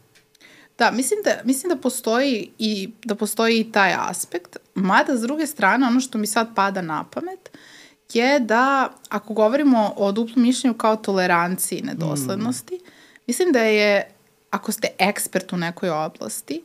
[0.78, 5.48] Da, mislim da, mislim da postoji i da postoji i taj aspekt, mada s druge
[5.48, 7.50] strane ono što mi sad pada na pamet
[8.14, 12.90] je da ako govorimo o duplom mišljenju kao toleranciji nedoslednosti, mm.
[13.28, 14.12] mislim da je
[14.50, 16.64] ako ste ekspert u nekoj oblasti,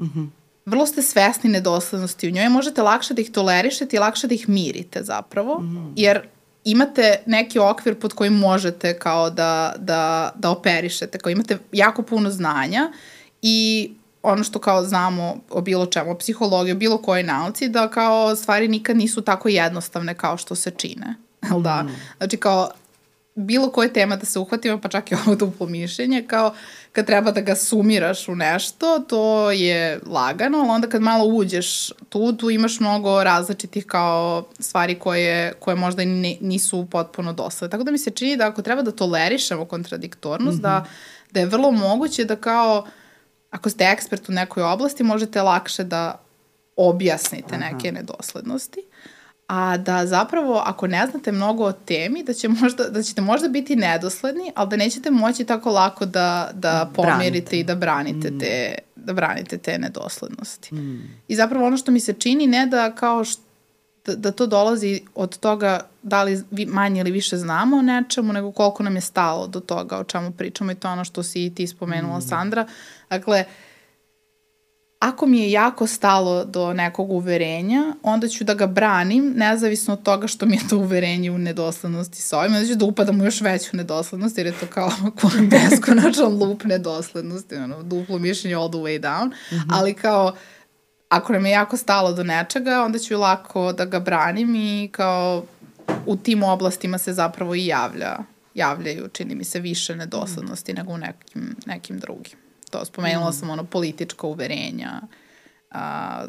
[0.00, 0.28] mm -hmm.
[0.66, 4.48] vrlo ste svesni nedoslednosti u njoj, možete lakše da ih tolerišete i lakše da ih
[4.48, 5.92] mirite zapravo, mm.
[5.96, 6.28] jer
[6.64, 12.30] imate neki okvir pod kojim možete kao da, da, da operišete, kao imate jako puno
[12.30, 12.92] znanja
[13.42, 13.90] i
[14.22, 18.36] ono što kao znamo o bilo čemu, o psihologiji, o bilo kojoj nauci, da kao
[18.36, 21.14] stvari nikad nisu tako jednostavne kao što se čine.
[21.50, 21.82] jel da?
[21.82, 21.96] Mm.
[22.18, 22.70] Znači kao
[23.34, 26.54] bilo koje tema da se uhvatimo, pa čak i ovo duplo mišljenje, kao
[26.92, 31.92] kad treba da ga sumiraš u nešto, to je lagano, ali onda kad malo uđeš
[32.08, 37.70] tu, tu imaš mnogo različitih kao stvari koje, koje možda ne, nisu potpuno dosledne.
[37.70, 40.62] Tako da mi se čini da ako treba da tolerišemo kontradiktornost, mm -hmm.
[40.62, 40.84] da,
[41.30, 42.86] da je vrlo moguće da kao,
[43.50, 46.20] ako ste ekspert u nekoj oblasti, možete lakše da
[46.76, 47.64] objasnite Aha.
[47.64, 48.80] neke nedoslednosti
[49.48, 53.48] a da zapravo ako ne znate mnogo o temi, da, će možda, da ćete možda
[53.48, 57.58] biti nedosledni, ali da nećete moći tako lako da, da pomirite branite.
[57.58, 58.38] i da branite, mm.
[58.38, 60.74] te, da branite te nedoslednosti.
[60.74, 61.10] Mm.
[61.28, 63.42] I zapravo ono što mi se čini ne da kao što
[64.08, 68.52] da, da to dolazi od toga da li manje ili više znamo o nečemu, nego
[68.52, 71.54] koliko nam je stalo do toga o čemu pričamo i to ono što si i
[71.54, 72.22] ti spomenula, mm.
[72.22, 72.66] Sandra.
[73.10, 73.44] Dakle,
[74.98, 80.02] ako mi je jako stalo do nekog uverenja, onda ću da ga branim, nezavisno od
[80.02, 83.24] toga što mi je to uverenje u nedoslednosti sa ovim, onda ću da upadam u
[83.24, 84.90] još veću nedoslednost, jer je to kao
[85.50, 89.70] beskonačan lup nedoslednosti, ono, duplo mišljenje all the way down, mm -hmm.
[89.70, 90.34] ali kao,
[91.08, 95.44] ako nam je jako stalo do nečega, onda ću lako da ga branim i kao
[96.06, 98.18] u tim oblastima se zapravo i javlja,
[98.54, 100.76] javljaju, čini mi se, više nedoslednosti mm.
[100.76, 102.38] nego u nekim, nekim drugim.
[102.70, 103.32] To spomenula mm.
[103.32, 105.00] sam ono politička uverenja,
[105.70, 106.26] a,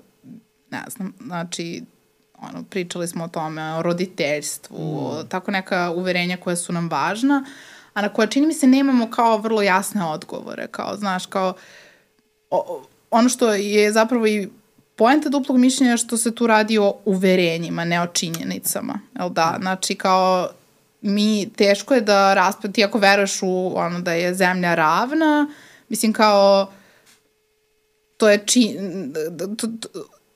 [0.71, 1.83] ne znam, znači
[2.37, 5.27] ono, pričali smo o tome, o roditeljstvu, mm.
[5.27, 7.45] tako neka uverenja koja su nam važna,
[7.93, 11.53] a na koja čini mi se nemamo kao vrlo jasne odgovore, kao, znaš, kao
[12.49, 14.49] o, ono što je zapravo i
[14.99, 19.57] poenta duplog mišljenja što se tu radi o uverenjima, ne o činjenicama, jel da?
[19.61, 20.49] Znači, kao
[21.01, 25.47] mi, teško je da raspred, ti ako veruješ u ono da je zemlja ravna,
[25.89, 26.71] Mislim, kao,
[28.17, 28.77] to je či...
[29.57, 29.89] To, to,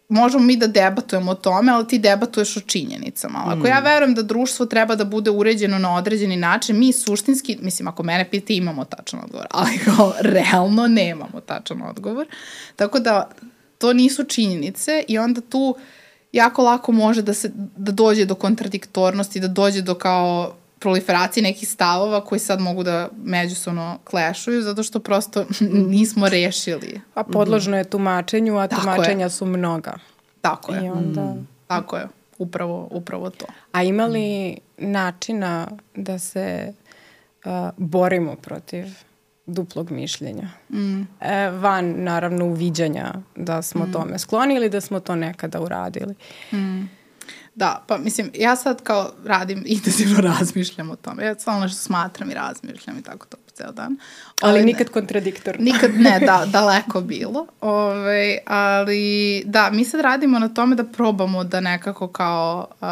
[0.09, 3.43] možemo mi da debatujemo o tome, ali ti debatuješ o činjenicama.
[3.45, 3.65] Ako mm.
[3.65, 8.03] ja verujem da društvo treba da bude uređeno na određeni način, mi suštinski, mislim, ako
[8.03, 12.27] mene pita, imamo tačan odgovor, ali kao realno nemamo tačan odgovor.
[12.75, 13.29] Tako da,
[13.83, 15.75] to nisu činjenice i onda tu
[16.31, 21.69] jako lako može da se da dođe do kontradiktornosti, da dođe do kao proliferacije nekih
[21.69, 25.45] stavova koji sad mogu da međusobno klešuju zato što prosto
[25.95, 27.01] nismo rešili.
[27.15, 29.29] A podložno je tumačenju, a Tako tumačenja je.
[29.29, 29.93] su mnoga.
[30.41, 30.85] Tako je.
[30.85, 31.21] I onda...
[31.21, 31.47] Mm.
[31.67, 32.07] Tako je.
[32.37, 33.45] Upravo, upravo to.
[33.71, 36.73] A ima li načina da se
[37.45, 38.85] uh, borimo protiv
[39.45, 40.49] duplog mišljenja?
[40.69, 41.01] Mm.
[41.21, 43.91] E, van, naravno, uviđanja da smo mm.
[43.91, 46.15] tome skloni ili da smo to nekada uradili.
[46.51, 46.89] Mm.
[47.55, 51.25] Da, pa mislim, ja sad kao radim, intenzivno razmišljam o tome.
[51.25, 53.97] Ja samo nešto smatram i razmišljam i tako to ceo dan.
[54.41, 55.63] Ali, ali nikad kontradiktorno.
[55.63, 57.47] Nikad ne, da, daleko bilo.
[57.61, 62.87] Ove, ali da, mi sad radimo na tome da probamo da nekako kao uh,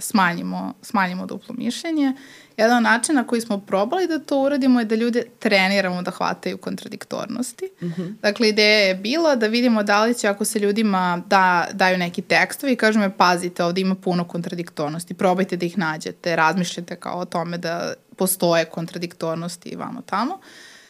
[0.00, 2.12] smanjimo, smanjimo duplo mišljenje.
[2.56, 6.58] Jedan od načina koji smo probali da to uradimo je da ljude treniramo da hvataju
[6.58, 7.70] kontradiktornosti.
[7.82, 8.14] Mm -hmm.
[8.22, 12.22] Dakle, ideja je bila da vidimo da li će ako se ljudima da, daju neki
[12.22, 17.18] tekstovi i kažu me pazite, ovde ima puno kontradiktornosti, probajte da ih nađete, razmišljate kao
[17.18, 20.40] o tome da postoje kontradiktornosti i vamo tamo.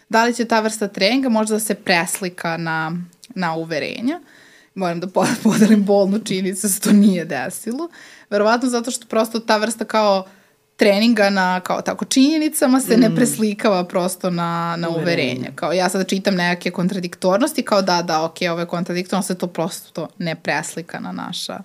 [0.09, 2.93] Da li će ta vrsta treninga možda da se preslika na,
[3.35, 4.21] na uverenja?
[4.75, 5.07] Moram da
[5.43, 7.89] podelim bolnu činjenicu da se to nije desilo.
[8.31, 10.42] Verovatno zato što prosto ta vrsta kao uh,
[10.77, 13.01] treninga na kao tako činjenicama se mm.
[13.01, 15.53] ne preslikava prosto na, na uverenje.
[15.55, 19.47] Kao ja sada čitam neke kontradiktornosti kao da, da, ok, ovo je kontradiktorno, se to
[19.47, 21.59] prosto to ne preslika na naša,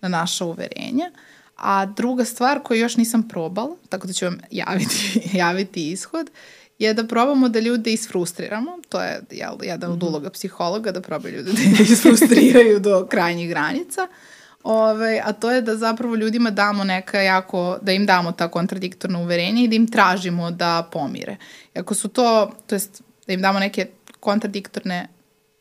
[0.00, 1.10] na naša uverenja.
[1.56, 6.30] A druga stvar koju još nisam probala, tako da ću vam javiti, javiti ishod,
[6.78, 8.78] je da probamo da ljude isfrustriramo.
[8.88, 10.06] To je jel, jedan od mhm.
[10.06, 14.02] uloga psihologa, da probaju ljude da isfrustriraju do krajnjih granica.
[14.02, 14.35] Uh,
[14.68, 19.18] Ove, a to je da zapravo ljudima damo neka jako, da im damo ta kontradiktorna
[19.18, 21.36] uverenja i da im tražimo da pomire.
[21.74, 23.86] I ako su to, to jest da im damo neke
[24.20, 25.08] kontradiktorne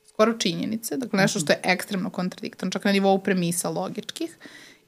[0.08, 4.38] skoro činjenice, dakle nešto što je ekstremno kontradiktorno, čak na nivou premisa logičkih,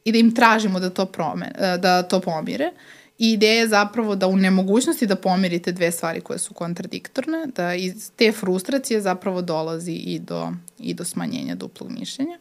[0.03, 2.71] i da im tražimo da to, promen, da to pomire.
[3.17, 7.75] I ideja je zapravo da u nemogućnosti da pomirite dve stvari koje su kontradiktorne, da
[7.75, 12.37] iz te frustracije zapravo dolazi i do, i do smanjenja duplog mišljenja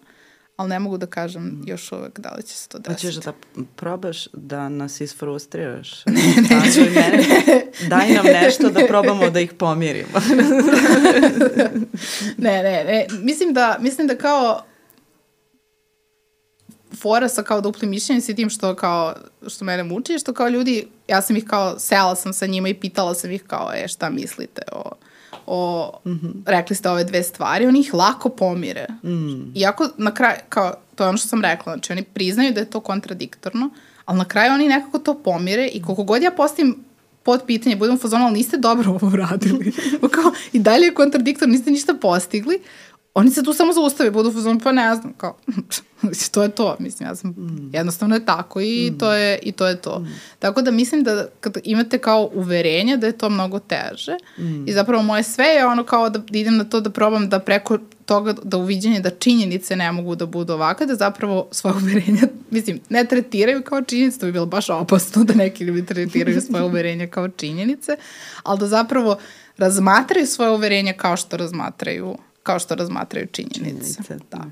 [0.57, 3.07] ali ne mogu da kažem još uvek da li će se to desiti.
[3.07, 3.33] Hoćeš da
[3.77, 6.05] probaš da nas isfrustriraš?
[6.07, 6.81] Ne, neću.
[6.81, 7.27] Ne,
[7.89, 10.09] daj nam nešto da probamo da ih pomirimo.
[12.37, 13.07] ne, ne, ne.
[13.23, 14.63] Mislim da, mislim da kao
[17.01, 19.15] fora sa kao duplim mišljenjem sa tim što kao,
[19.49, 22.75] što mene muči, što kao ljudi, ja sam ih kao, sela sam sa njima i
[22.75, 24.93] pitala sam ih kao, e, šta mislite o
[25.47, 26.33] o, mm -hmm.
[26.47, 28.87] rekli ste ove dve stvari, oni ih lako pomire.
[29.05, 29.57] Mm.
[29.57, 32.71] Iako na kraju, kao, to je ono što sam rekla, znači oni priznaju da je
[32.71, 33.71] to kontradiktorno,
[34.07, 36.77] Ali na kraju oni nekako to pomire i koliko god ja postavim
[37.23, 39.73] pod pitanje, budemo fazonu, ali niste dobro ovo uradili.
[40.15, 42.61] kao, I dalje je kontradiktor, niste ništa postigli.
[43.19, 45.37] Oni se tu samo zaustave, budu fazonu, pa ne znam, kao,
[46.33, 47.71] to je to, mislim, ja sam, mm.
[47.73, 48.99] jednostavno je tako i, mm.
[48.99, 49.99] to je, i to je to.
[49.99, 50.07] Mm.
[50.39, 54.69] Tako da mislim da kad imate kao uverenje da je to mnogo teže mm.
[54.69, 57.79] i zapravo moje sve je ono kao da idem na to da probam da preko
[58.07, 62.81] toga da uviđenje da činjenice ne mogu da budu ovakve, da zapravo svoje uverenja, mislim,
[62.89, 67.07] ne tretiraju kao činjenice, to bi bilo baš opasno da neki ljudi tretiraju svoje uverenja
[67.07, 67.97] kao činjenice,
[68.43, 69.19] ali da zapravo
[69.57, 72.17] razmatraju svoje uverenja kao što razmatraju
[72.47, 73.59] kao što razmatraju činjenice.
[73.59, 74.19] činjenice.
[74.31, 74.45] Da.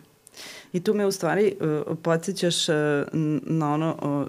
[0.72, 2.74] I tu me u stvari uh, podsjećaš uh,
[3.42, 4.26] na ono o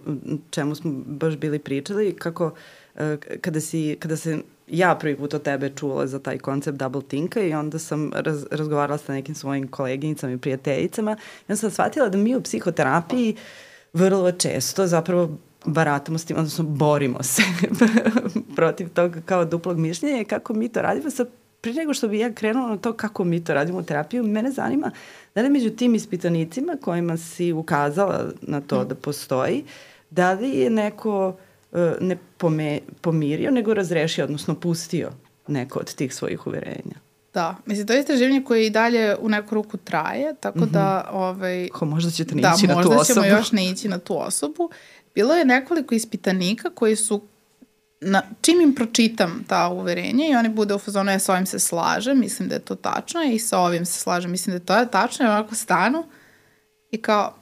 [0.50, 3.02] čemu smo baš bili pričali, kako uh,
[3.42, 4.38] kada, si, kada se
[4.68, 8.46] ja prvi put od tebe čula za taj koncept double thinka i onda sam raz,
[8.52, 13.36] razgovarala sa nekim svojim koleginicama i prijateljicama i onda sam shvatila da mi u psihoterapiji
[13.94, 17.44] vrlo često zapravo baratamo s tim, odnosno borimo se
[18.56, 21.26] protiv toga kao duplog mišljenja i kako mi to radimo sa
[21.66, 24.52] pre nego što bi ja krenula na to kako mi to radimo u terapiju, mene
[24.52, 24.92] zanima
[25.36, 28.88] da li među tim ispitanicima kojima si ukazala na to mm.
[28.88, 29.64] da postoji,
[30.10, 31.36] da li je neko
[31.72, 35.12] uh, ne pome, pomirio, nego razrešio, odnosno pustio
[35.48, 36.96] neko od tih svojih uverenja?
[37.34, 40.72] Da, mislim, to je istraživanje koje i dalje u neku ruku traje, tako mm -hmm.
[40.72, 41.10] da...
[41.12, 42.90] Ovaj, Ko, možda ćete ne da, ići na tu osobu.
[42.90, 44.70] Da, možda ćemo još ne ići na tu osobu.
[45.16, 47.22] Bilo je nekoliko ispitanika koji su
[48.02, 51.60] na, čim im pročitam ta uverenja i oni bude u fazonu, ja sa ovim se
[51.60, 54.92] slažem, mislim da je to tačno i sa ovim se slažem, mislim da je to
[54.92, 56.04] tačno i onako stanu
[56.92, 57.34] i kao,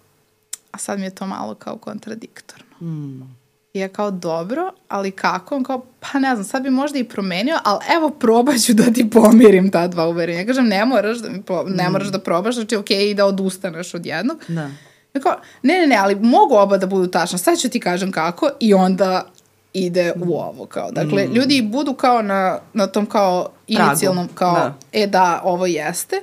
[0.71, 2.87] a sad mi je to malo kao kontradiktorno.
[2.87, 3.43] Mm.
[3.73, 5.55] I ja kao, dobro, ali kako?
[5.55, 8.83] On kao, pa ne znam, sad bi možda i promenio, ali evo probat ću da
[8.83, 10.39] ti pomirim ta dva uverenja.
[10.39, 13.13] Ja kažem, ne moraš da, mi po, ne moraš da probaš, znači okej okay, i
[13.13, 14.37] da odustaneš od jednog.
[14.47, 14.69] Da.
[15.13, 18.11] Ja kao, ne, ne, ne, ali mogu oba da budu tačna, sad ću ti kažem
[18.11, 19.32] kako i onda
[19.73, 20.91] ide u ovo kao.
[20.91, 21.33] Dakle, mm.
[21.33, 24.73] ljudi budu kao na, na tom kao inicijalnom kao, da.
[24.91, 26.15] e da, ovo jeste,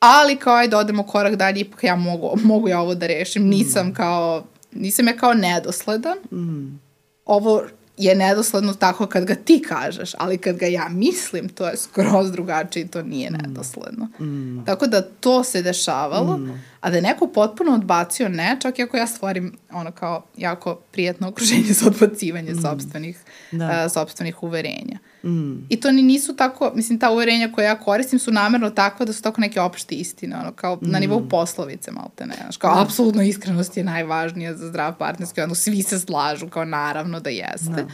[0.00, 3.86] ali kao ajde odemo korak dalje, ipak ja mogu, mogu ja ovo da rešim, nisam
[3.86, 3.94] mm.
[3.94, 6.80] kao, nisam ja kao nedosledan, mm.
[7.26, 7.62] ovo
[7.96, 12.32] je nedosledno tako kad ga ti kažeš, ali kad ga ja mislim, to je skroz
[12.32, 13.34] drugačije i to nije mm.
[13.34, 14.08] nedosledno.
[14.20, 14.64] Mm.
[14.64, 16.62] Tako da to se dešavalo, mm.
[16.80, 20.74] A da je neko potpuno odbacio ne, čak i ako ja stvorim ono kao jako
[20.74, 22.62] prijatno okruženje za odbacivanje mm.
[22.62, 23.18] sobstvenih,
[23.52, 23.84] da.
[23.86, 24.98] uh, sobstvenih uverenja.
[25.24, 25.66] Mm.
[25.68, 29.12] I to ni nisu tako, mislim, ta uverenja koje ja koristim su namerno takva da
[29.12, 30.90] su tako neke opšte istine, ono, kao mm.
[30.90, 32.82] na nivou poslovice, malo te ne, znaš, kao, da.
[32.82, 37.70] apsolutno iskrenost je najvažnija za zdrav partnerski, ono, svi se slažu, kao, naravno da jeste.
[37.70, 37.86] Da.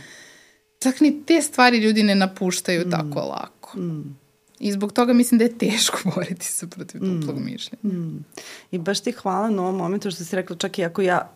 [0.79, 2.91] Čak ni te stvari ljudi ne napuštaju mm.
[2.91, 3.79] tako lako.
[3.79, 4.17] Mm.
[4.61, 7.21] I zbog toga mislim da je teško boriti se protiv mm.
[7.21, 7.99] duplog mišljenja.
[7.99, 8.25] Mm.
[8.71, 11.33] I baš ti hvala na ovom momentu što si rekla, čak i ako ja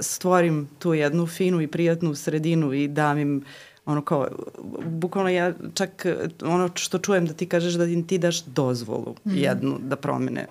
[0.00, 3.44] stvorim tu jednu finu i prijatnu sredinu i dam im
[3.84, 4.28] ono kao,
[4.84, 6.06] bukvalno ja čak
[6.42, 10.46] ono što čujem da ti kažeš da im ti daš dozvolu mm jednu da promene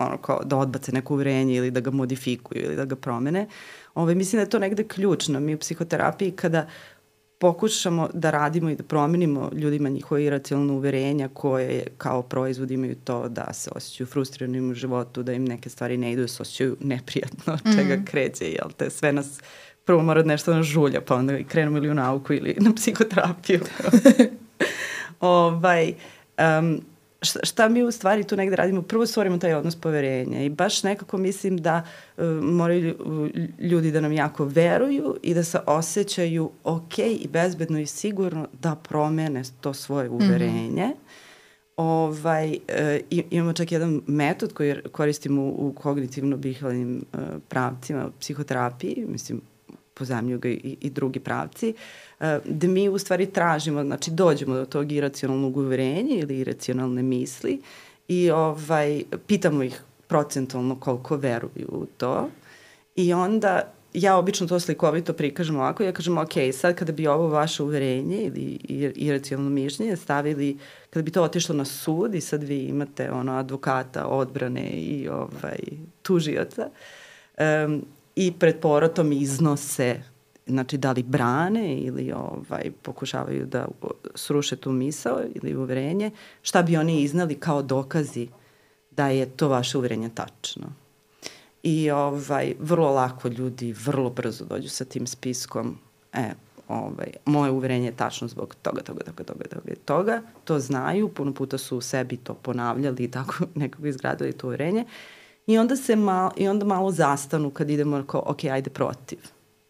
[0.00, 3.46] ono kao da odbace neko uverenje ili da ga modifikuju ili da ga promene.
[3.94, 5.40] Ove, mislim da je to negde ključno.
[5.40, 6.66] Mi u psihoterapiji kada
[7.40, 13.28] pokušamo da radimo i da promenimo ljudima njihove iracionalne uverenja koje kao proizvod imaju to
[13.28, 16.76] da se osjećaju frustrirani u životu, da im neke stvari ne idu, da se osjećaju
[16.80, 18.04] neprijatno, od čega mm.
[18.04, 19.40] kreće, jel te, sve nas
[19.84, 23.60] prvo mora nešto na žulja, pa onda krenemo ili u nauku ili na psihoterapiju.
[25.20, 25.94] ovaj,
[26.58, 26.80] um,
[27.22, 28.82] šta, šta mi u stvari tu negde radimo?
[28.82, 31.82] Prvo stvorimo taj odnos poverenja i baš nekako mislim da
[32.16, 32.94] uh, moraju
[33.58, 38.74] ljudi da nam jako veruju i da se osjećaju ok i bezbedno i sigurno da
[38.88, 40.14] promene to svoje mhm.
[40.14, 40.86] uverenje.
[40.86, 41.20] Mm -hmm.
[41.76, 47.16] Ovaj, e, imamo čak jedan metod koji koristimo u, u kognitivno-bihvalnim e,
[47.48, 49.40] pravcima, psihoterapiji, mislim,
[50.00, 51.74] pozemlju ga i, i drugi pravci,
[52.20, 57.60] e, da mi u stvari tražimo, znači dođemo do tog iracionalnog uverenja ili iracionalne misli
[58.08, 62.28] i ovaj, pitamo ih procentualno koliko veruju u to.
[62.96, 67.28] I onda ja obično to slikovito prikažem ovako, ja kažem, ok, sad kada bi ovo
[67.28, 68.58] vaše uverenje ili
[68.96, 70.58] iracionalno mišljenje stavili,
[70.90, 75.58] kada bi to otišlo na sud i sad vi imate ono advokata, odbrane i ovaj,
[76.02, 76.68] tužioca,
[77.38, 77.82] um,
[78.20, 80.02] i pred porotom iznose
[80.46, 83.68] znači da li brane ili ovaj, pokušavaju da
[84.14, 86.10] sruše tu misao ili uverenje,
[86.42, 88.28] šta bi oni iznali kao dokazi
[88.90, 90.66] da je to vaše uverenje tačno.
[91.62, 95.78] I ovaj, vrlo lako ljudi vrlo brzo dođu sa tim spiskom,
[96.12, 96.30] e,
[96.68, 100.22] ovaj, moje uverenje je tačno zbog toga, toga, toga, toga, toga, toga.
[100.44, 104.84] To znaju, puno puta su u sebi to ponavljali i tako nekako izgradili to uverenje.
[105.50, 109.18] I onda se malo, i onda malo zastanu kad idemo kao, ok, ajde protiv.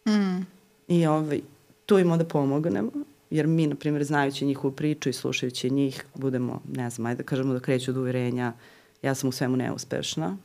[0.08, 0.46] Mm.
[0.88, 1.40] I ovaj,
[1.86, 2.90] tu im da pomognemo,
[3.30, 7.26] jer mi, na primjer, znajući njihovu priču i slušajući njih, budemo, ne znam, ajde da
[7.26, 8.52] kažemo da kreću od uverenja,
[9.02, 10.36] ja sam u svemu neuspešna,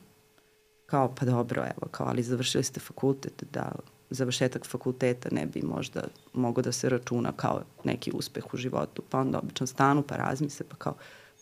[0.86, 3.72] kao pa dobro, evo, kao, ali završili ste fakultet, da
[4.10, 9.18] završetak fakulteta ne bi možda mogo da se računa kao neki uspeh u životu, pa
[9.18, 10.94] onda obično stanu, pa razmisle, pa kao,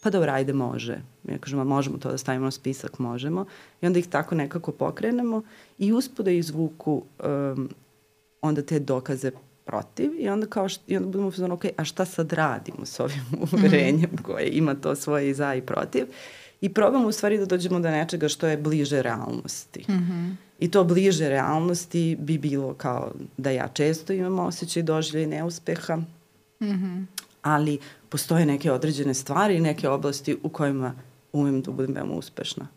[0.04, 0.98] pa dobro, ajde, može.
[1.28, 3.44] Ja kažem, a možemo to da stavimo na spisak, možemo.
[3.80, 5.42] I onda ih tako nekako pokrenemo
[5.78, 7.68] i uspo da izvuku um,
[8.42, 9.30] onda te dokaze
[9.64, 13.00] protiv i onda kao što, i onda budemo uzmano, ok, a šta sad radimo s
[13.00, 14.22] ovim uverenjem mm -hmm.
[14.22, 16.06] koje ima to svoje i za i protiv
[16.60, 19.84] i probamo u stvari da dođemo do nečega što je bliže realnosti.
[19.88, 20.34] Mm -hmm.
[20.58, 26.06] I to bliže realnosti bi bilo kao da ja često imam osjećaj doživlje neuspeha, mm
[26.60, 27.04] -hmm.
[27.42, 27.78] ali
[28.14, 30.94] postoje neke određene stvari i neke oblasti u kojima
[31.32, 32.68] umem da budem veoma uspešna.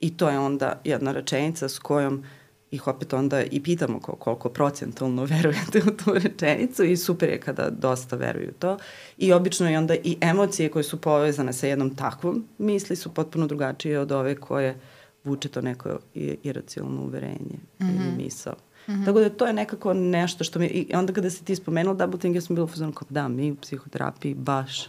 [0.00, 2.24] I to je onda jedna rečenica s kojom
[2.70, 7.70] ih opet onda i pitamo koliko procentalno verujete u tu rečenicu i super je kada
[7.70, 8.78] dosta veruju to.
[9.18, 13.46] I obično je onda i emocije koje su povezane sa jednom takvom misli su potpuno
[13.46, 14.80] drugačije od ove koje
[15.24, 15.98] vuče to neko
[16.42, 17.94] iracionalno uverenje mm -hmm.
[17.96, 18.54] ili misao.
[18.88, 19.04] Mm -hmm.
[19.04, 20.66] Tako da to je nekako nešto što mi...
[20.66, 23.28] I onda kada si ti spomenula double think, ja sam bila u fazonu kao da,
[23.28, 24.88] mi u psihoterapiji baš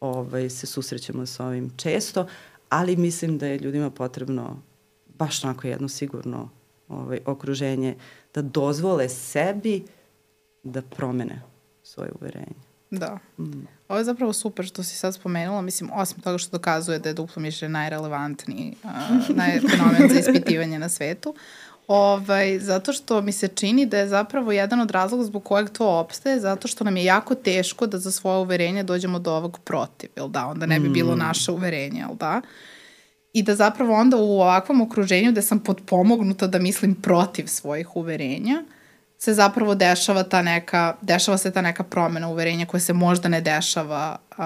[0.00, 2.26] ovaj, se susrećemo sa ovim često,
[2.68, 4.62] ali mislim da je ljudima potrebno
[5.18, 6.48] baš onako jedno sigurno
[6.88, 7.96] ovaj, okruženje,
[8.34, 9.84] da dozvole sebi
[10.62, 11.42] da promene
[11.82, 12.70] svoje uverenje.
[12.90, 13.18] Da.
[13.38, 13.66] Mm.
[13.88, 17.14] Ovo je zapravo super što si sad spomenula, mislim, osim toga što dokazuje da je
[17.14, 18.90] duplo mišljenje najrelevantniji uh,
[19.36, 21.34] najfenomen za ispitivanje na svetu.
[21.90, 25.88] Ovaj, zato što mi se čini da je zapravo jedan od razloga zbog kojeg to
[25.88, 30.10] opstaje, zato što nam je jako teško da za svoje uverenje dođemo do ovog protiv,
[30.16, 30.46] jel da?
[30.46, 31.18] Onda ne bi bilo mm.
[31.18, 32.40] naše uverenje, jel da?
[33.32, 38.62] I da zapravo onda u ovakvom okruženju gde sam potpomognuta da mislim protiv svojih uverenja,
[39.22, 43.40] se zapravo dešava ta neka, dešava se ta neka promena uverenja koja se možda ne
[43.40, 44.44] dešava uh,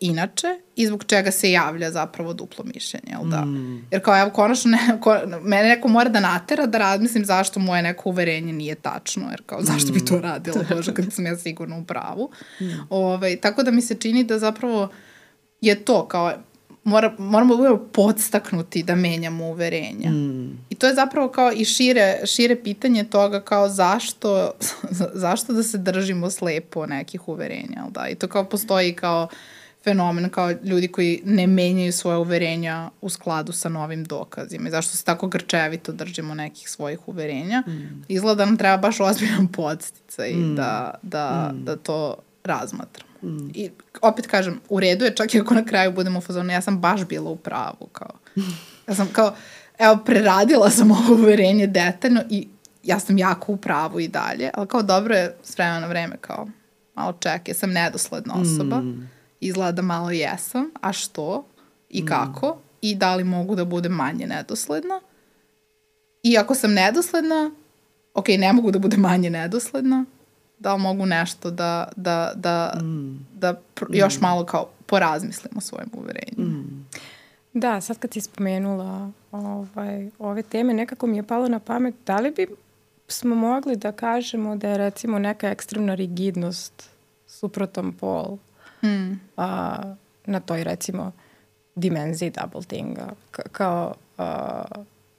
[0.00, 0.46] inače
[0.76, 3.44] i zbog čega se javlja zapravo duplo mišljenje, jel da?
[3.44, 3.86] Mm.
[3.90, 7.82] Jer kao evo konačno ne, ko, mene neko mora da natera da razmislim zašto moje
[7.82, 9.94] neko uverenje nije tačno, jer kao zašto mm.
[9.94, 12.30] bi to radilo, bože, kad sam ja sigurno u pravu.
[12.60, 12.64] Mm.
[12.90, 14.88] Ove, ovaj, tako da mi se čini da zapravo
[15.60, 16.32] je to kao
[16.84, 20.10] mora, moramo da budemo podstaknuti da menjamo uverenja.
[20.10, 20.58] Mm.
[20.70, 24.50] I to je zapravo kao i šire, šire pitanje toga kao zašto,
[25.24, 28.08] zašto da se držimo slepo nekih uverenja, da?
[28.08, 29.28] I to kao postoji kao
[29.84, 34.96] fenomen kao ljudi koji ne menjaju svoje uverenja u skladu sa novim dokazima i zašto
[34.96, 37.62] se tako grčevito držimo nekih svojih uverenja.
[37.66, 38.04] Mm.
[38.08, 40.54] Izgleda da nam treba baš ozbiljan podsticaj mm.
[40.54, 41.64] da, da, mm.
[41.64, 43.11] da to razmatramo.
[43.22, 43.50] Mm.
[43.54, 43.70] I
[44.02, 46.80] opet kažem, u redu je čak i ako na kraju budemo u fazonu, ja sam
[46.80, 48.10] baš bila u pravu, kao.
[48.88, 49.34] Ja sam kao,
[49.78, 52.48] evo, preradila sam ovo uverenje detaljno i
[52.82, 56.16] ja sam jako u pravu i dalje, ali kao dobro je s vremena na vreme,
[56.20, 56.48] kao,
[56.94, 59.10] malo ček, ja sam nedosledna osoba, mm.
[59.40, 61.44] izgleda da malo jesam, a što
[61.88, 62.06] i mm.
[62.06, 65.00] kako i da li mogu da budem manje nedosledna.
[66.22, 67.50] I ako sam nedosledna,
[68.14, 70.04] ok, ne mogu da budem manje nedosledna,
[70.62, 73.26] da li mogu nešto da, da, da, mm.
[73.34, 74.22] da pr još mm.
[74.22, 76.44] malo kao porazmislim o svojim uverenjima.
[76.44, 76.86] Mm.
[77.52, 82.16] Da, sad kad si spomenula ovaj, ove teme, nekako mi je palo na pamet, da
[82.16, 82.46] li bi
[83.08, 86.90] smo mogli da kažemo da je recimo neka ekstremna rigidnost
[87.26, 88.36] suprotan pol
[88.82, 89.20] mm.
[89.36, 89.76] a,
[90.26, 91.12] na toj recimo
[91.74, 93.12] dimenziji double thinga.
[93.30, 94.64] Ka kao a,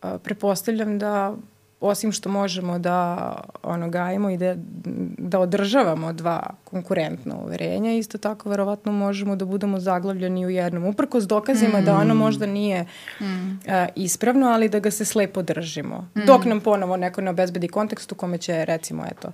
[0.01, 1.35] a, prepostavljam da
[1.83, 4.55] osim što možemo da ono, gajimo i da,
[5.17, 10.85] da održavamo dva konkurentna uverenja, isto tako verovatno možemo da budemo zaglavljeni u jednom.
[10.85, 11.85] Uprko s dokazima mm.
[11.85, 12.85] da ono možda nije
[13.21, 13.25] mm.
[13.25, 16.09] uh, ispravno, ali da ga se slepo držimo.
[16.15, 16.25] Mm.
[16.25, 19.31] Dok nam ponovo neko ne obezbedi kontekst u kome će recimo eto,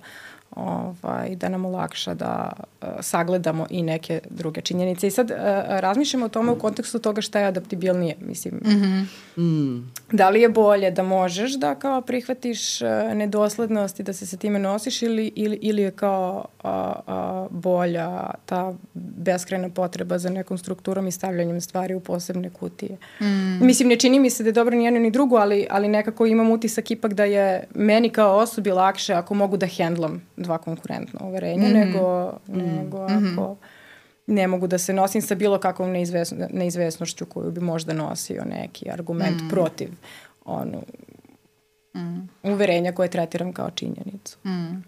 [0.56, 5.06] ovaj, da nam olakša da uh, sagledamo i neke druge činjenice.
[5.06, 5.36] I sad uh,
[5.68, 8.16] razmišljamo o tome u kontekstu toga šta je adaptibilnije.
[8.20, 9.42] Mislim, mm -hmm.
[9.42, 9.92] mm.
[10.12, 14.36] da li je bolje da možeš da kao prihvatiš uh, nedoslednost i da se sa
[14.36, 20.58] time nosiš ili, ili, ili je kao uh, uh, bolja ta beskrajna potreba za nekom
[20.58, 22.96] strukturom i stavljanjem stvari u posebne kutije.
[23.20, 23.66] Mm.
[23.66, 26.26] Mislim, ne čini mi se da je dobro ni jedno ni drugo, ali, ali nekako
[26.26, 31.20] imam utisak ipak da je meni kao osobi lakše ako mogu da hendlam dva konkurentna
[31.26, 31.84] uverenja, mm -hmm.
[31.86, 32.76] nego, mm -hmm.
[32.76, 33.38] nego mhm.
[33.38, 33.56] ako
[34.26, 38.90] ne mogu da se nosim sa bilo kakvom neizvesno, neizvesnošću koju bi možda nosio neki
[38.90, 39.48] argument mm.
[39.48, 39.88] protiv
[40.44, 40.82] onu,
[41.94, 42.28] mm.
[42.42, 44.38] uverenja koje tretiram kao činjenicu.
[44.44, 44.84] Mm.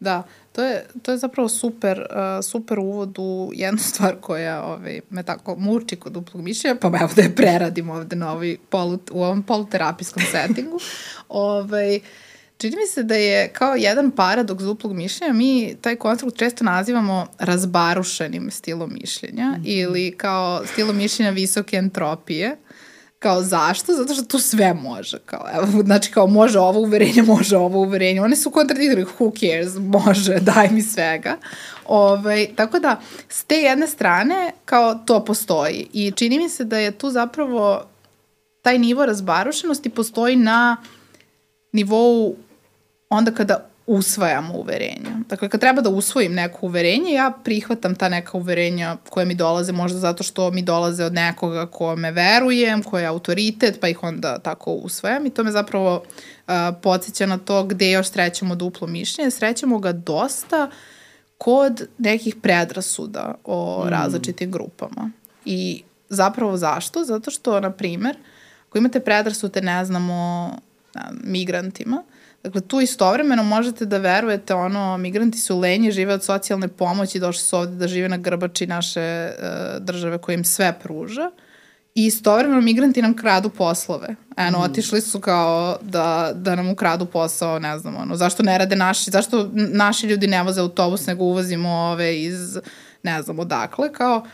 [0.00, 0.22] Da,
[0.52, 5.22] to je, to je zapravo super, uh, super uvod u jednu stvar koja ovaj, me
[5.22, 9.22] tako muči kod duplog mišljenja, pa evo da je preradim ovde na ovaj polu, u
[9.22, 10.78] ovom poluterapijskom settingu.
[11.28, 12.00] ovaj,
[12.64, 17.26] čini mi se da je kao jedan paradoks duplog mišljenja, mi taj konstrukt često nazivamo
[17.38, 19.62] razbarušenim stilom mišljenja mm -hmm.
[19.64, 22.56] ili kao stilom mišljenja visoke entropije.
[23.18, 23.92] Kao zašto?
[23.92, 25.18] Zato što tu sve može.
[25.26, 28.20] Kao, evo, znači kao može ovo uverenje, može ovo uverenje.
[28.20, 31.36] One su kontradiktori, who cares, može, daj mi svega.
[31.86, 35.88] Ove, ovaj, tako da, s te jedne strane, kao to postoji.
[35.92, 37.84] I čini mi se da je tu zapravo
[38.62, 40.76] taj nivo razbarušenosti postoji na
[41.74, 42.36] nivou
[43.16, 45.10] onda kada usvajamo uverenja.
[45.28, 49.72] Dakle, kad treba da usvojim neko uverenje, ja prihvatam ta neka uverenja koje mi dolaze,
[49.72, 54.02] možda zato što mi dolaze od nekoga ko me verujem, ko je autoritet, pa ih
[54.02, 56.02] onda tako usvajam i to me zapravo
[56.46, 59.30] uh, podsjeća na to gde još srećemo duplo mišljenje.
[59.30, 60.70] Srećemo ga dosta
[61.38, 63.88] kod nekih predrasuda o mm.
[63.88, 65.10] različitim grupama.
[65.44, 67.04] I zapravo zašto?
[67.04, 68.16] Zato što, na primer,
[68.68, 70.50] ako imate predrasude, ne znamo,
[71.24, 72.02] migrantima,
[72.44, 77.42] Dakle, tu istovremeno možete da verujete, ono, migranti su lenji, žive od socijalne pomoći, došli
[77.42, 81.30] su ovde da žive na grbači naše uh, države koja im sve pruža.
[81.94, 84.08] I istovremeno migranti nam kradu poslove.
[84.36, 84.62] Eno, mm.
[84.62, 89.10] otišli su kao da, da nam ukradu posao, ne znam, ono, zašto ne rade naši,
[89.10, 92.58] zašto naši ljudi ne voze autobus, nego uvozimo ove iz,
[93.02, 94.24] ne znam, odakle, kao, uh,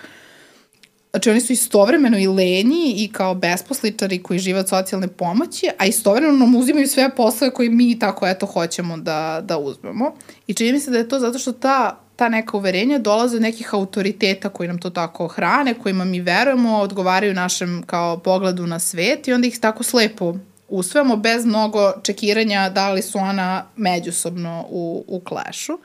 [1.10, 5.86] Znači oni su istovremeno i lenji i kao besposličari koji žive od socijalne pomoći, a
[5.86, 10.14] istovremeno nam uzimaju sve poslove koje mi tako eto hoćemo da, da uzmemo.
[10.46, 13.42] I čini mi se da je to zato što ta, ta neka uverenja dolaze od
[13.42, 18.78] nekih autoriteta koji nam to tako hrane, kojima mi verujemo, odgovaraju našem kao pogledu na
[18.78, 20.34] svet i onda ih tako slepo
[20.68, 25.72] usvojamo bez mnogo čekiranja da li su ona međusobno u, u klešu.
[25.72, 25.80] Uh,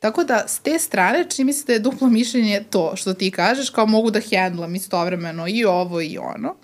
[0.00, 3.30] Tako da, s te strane, čini mi se da je duplo mišljenje to što ti
[3.30, 6.56] kažeš, kao mogu da hendlam istovremeno i ovo i ono.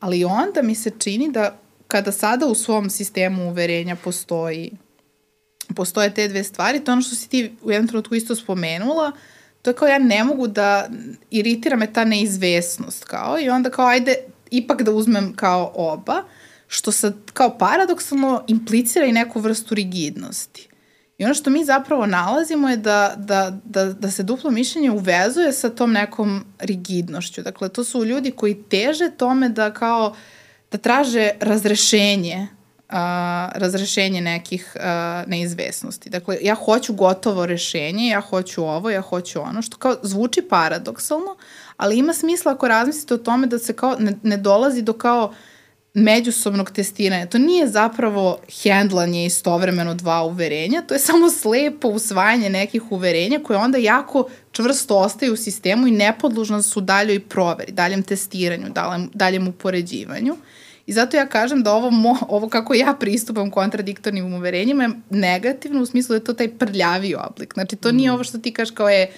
[0.00, 1.58] Ali onda mi se čini da
[1.88, 4.72] kada sada u svom sistemu uverenja postoji
[5.76, 9.12] postoje te dve stvari, to ono što si ti u jednom trenutku isto spomenula,
[9.62, 10.88] to je kao ja ne mogu da
[11.30, 14.16] iritira me ta neizvesnost kao i onda kao ajde
[14.50, 16.22] ipak da uzmem kao oba,
[16.66, 20.68] što sad kao paradoksalno implicira i neku vrstu rigidnosti.
[21.18, 25.52] I ono što mi zapravo nalazimo je da, da, da, da se duplo mišljenje uvezuje
[25.52, 27.42] sa tom nekom rigidnošću.
[27.42, 30.14] Dakle, to su ljudi koji teže tome da kao
[30.72, 32.46] da traže razrešenje
[32.88, 36.10] a, razrešenje nekih a, neizvesnosti.
[36.10, 41.36] Dakle, ja hoću gotovo rešenje, ja hoću ovo, ja hoću ono, što kao zvuči paradoksalno,
[41.76, 45.24] ali ima smisla ako razmislite o tome da se kao ne, ne dolazi do kao
[45.24, 45.34] uh,
[45.94, 47.26] međusobnog testiranja.
[47.26, 53.58] To nije zapravo hendlanje istovremeno dva uverenja, to je samo slepo usvajanje nekih uverenja koje
[53.58, 59.48] onda jako čvrsto ostaju u sistemu i nepodlužno su daljoj proveri, daljem testiranju, daljem, daljem
[59.48, 60.36] upoređivanju.
[60.86, 65.82] I zato ja kažem da ovo, mo, ovo kako ja pristupam kontradiktornim uverenjima je negativno
[65.82, 67.54] u smislu da je to taj prljavi oblik.
[67.54, 68.14] Znači to nije mm.
[68.14, 69.12] ovo što ti kažeš kao je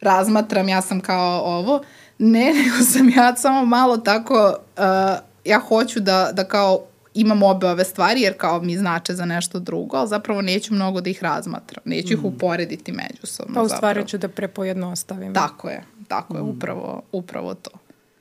[0.00, 1.82] razmatram, ja sam kao ovo.
[2.18, 6.84] Ne, nego sam ja samo malo tako uh, ja hoću da, da kao
[7.14, 11.00] imam obe ove stvari jer kao mi znače za nešto drugo, ali zapravo neću mnogo
[11.00, 11.82] da ih razmatram.
[11.84, 12.18] Neću mm.
[12.18, 13.54] ih uporediti međusobno.
[13.54, 15.34] Pa u stvari ću da prepojednostavim.
[15.34, 16.36] Tako je, tako mm.
[16.36, 17.70] je, upravo, upravo to.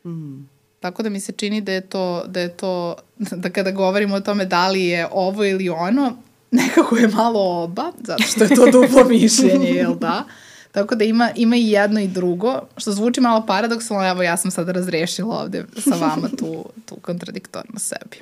[0.10, 0.50] Mm.
[0.80, 2.96] Tako da mi se čini da je to, da je to,
[3.44, 6.18] da kada govorimo o tome da li je ovo ili ono,
[6.52, 10.24] nekako je malo oba, zato što je to duplo mišljenje, jel da?
[10.82, 14.52] Tako da ima, ima i jedno i drugo, što zvuči malo paradoksalno, evo ja sam
[14.52, 18.18] sad razrešila ovde sa vama tu, tu kontradiktorno sebi.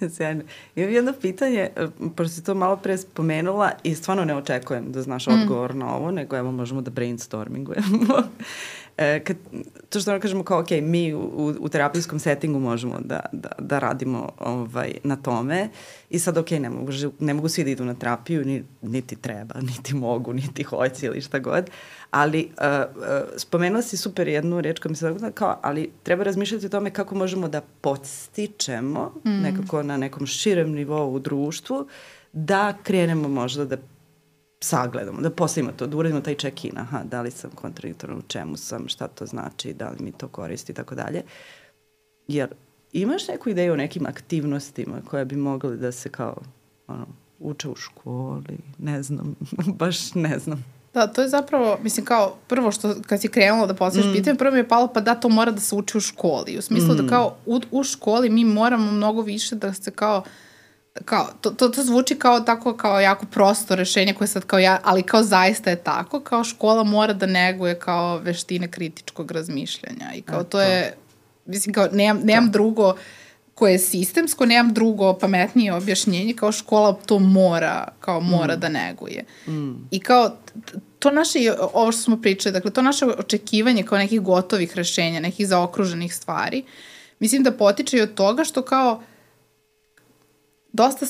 [0.16, 0.42] Sjajno.
[0.76, 1.70] Imam jedno pitanje,
[2.16, 5.30] pošto si to malo pre spomenula i stvarno ne očekujem da znaš mm.
[5.30, 8.22] odgovor na ovo, nego evo možemo da brainstormingujemo.
[8.98, 9.36] E, kad,
[9.88, 14.28] to što kažemo kao, ok, mi u, u terapijskom settingu možemo da, da, da radimo
[14.38, 15.68] ovaj, na tome
[16.10, 19.54] i sad, ok, ne mogu, ne mogu svi da idu na terapiju, ni, niti treba,
[19.76, 21.70] niti mogu, niti hoće ili šta god,
[22.10, 23.04] ali uh, uh,
[23.36, 26.90] spomenula si super jednu reč koja mi se da kao, ali treba razmišljati o tome
[26.90, 29.30] kako možemo da podstičemo mm.
[29.30, 31.86] nekako na nekom širem nivou u društvu
[32.32, 33.76] da krenemo možda da
[34.60, 38.56] sagledamo, da postavimo to, da uradimo taj check-in, aha, da li sam kontradiktoran, u čemu
[38.56, 41.22] sam, šta to znači, da li mi to koristi i tako dalje.
[42.28, 42.48] Jer
[42.92, 46.36] imaš neku ideju o nekim aktivnostima koje bi mogli da se kao,
[46.86, 47.06] ono,
[47.38, 49.34] uče u školi, ne znam,
[49.80, 50.64] baš ne znam.
[50.94, 54.16] Da, to je zapravo, mislim, kao prvo što kad si krenula da postavljaš mm.
[54.16, 56.58] pitanje, prvo mi je palo pa da, to mora da se uči u školi.
[56.58, 57.06] U smislu da mm.
[57.06, 60.26] da kao u, u školi mi moramo mnogo više da se kao uh,
[61.04, 64.80] kao, to, to, to zvuči kao tako kao jako prosto rešenje koje sad kao ja,
[64.84, 70.22] ali kao zaista je tako, kao škola mora da neguje kao veštine kritičkog razmišljanja i
[70.22, 70.96] kao to, to je,
[71.46, 72.52] mislim kao nemam, nemam to.
[72.52, 72.94] drugo
[73.58, 78.60] koje je sistemsko, nemam drugo pametnije objašnjenje, kao škola to mora, kao mora mm.
[78.60, 79.24] da neguje.
[79.48, 79.72] Mm.
[79.90, 80.36] I kao,
[80.98, 81.38] to naše,
[81.72, 86.64] ovo što smo pričali, dakle, to naše očekivanje kao nekih gotovih rešenja, nekih zaokruženih stvari,
[87.18, 89.02] mislim da potiče i od toga što kao
[90.72, 91.06] dosta,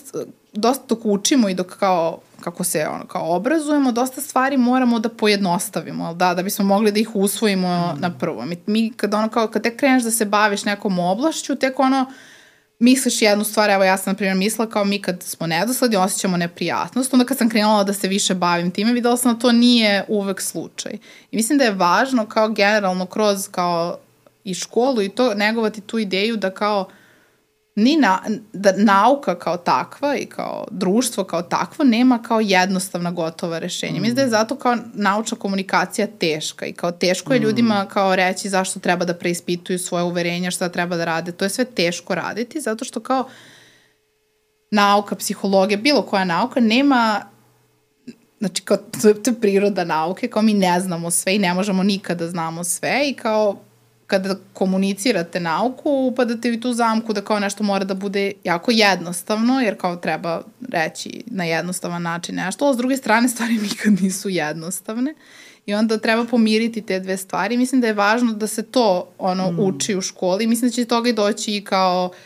[0.53, 5.09] dosta dok učimo i dok kao, kako se ono, kao obrazujemo, dosta stvari moramo da
[5.09, 8.01] pojednostavimo, da, da bismo mogli da ih usvojimo mm.
[8.01, 8.45] na prvo.
[8.45, 12.13] Mi, mi kad ono kao, kad tek kreneš da se baviš nekom oblašću, tek ono,
[12.79, 16.37] misliš jednu stvar, evo ja sam na primjer mislila kao mi kad smo nedosledni osjećamo
[16.37, 20.05] neprijatnost, onda kad sam krenula da se više bavim time videla sam da to nije
[20.09, 20.93] uvek slučaj.
[21.31, 23.99] I mislim da je važno kao generalno kroz kao
[24.45, 26.89] i školu i to negovati tu ideju da kao
[27.79, 28.22] ni na,
[28.53, 33.99] da nauka kao takva i kao društvo kao takvo nema kao jednostavna gotova rešenja.
[33.99, 34.03] Mm.
[34.03, 37.43] Mislim da je zato kao naučna komunikacija teška i kao teško je mm.
[37.43, 41.33] ljudima kao reći zašto treba da preispituju svoje uverenja, šta treba da rade.
[41.33, 43.29] To je sve teško raditi zato što kao
[44.70, 47.22] nauka, psihologija, bilo koja nauka nema
[48.39, 51.55] znači kao to je, to je priroda nauke, kao mi ne znamo sve i ne
[51.55, 53.57] možemo nikada da znamo sve i kao
[54.09, 59.61] kada komunicirate nauku, upadate u tu zamku da kao nešto mora da bude jako jednostavno,
[59.61, 64.29] jer kao treba reći na jednostavan način nešto, ali s druge strane stvari nikad nisu
[64.29, 65.15] jednostavne.
[65.67, 67.57] I onda treba pomiriti te dve stvari.
[67.57, 69.59] Mislim da je važno da se to ono mm.
[69.61, 70.47] uči u školi.
[70.47, 72.17] Mislim da će toga i doći i kao uh,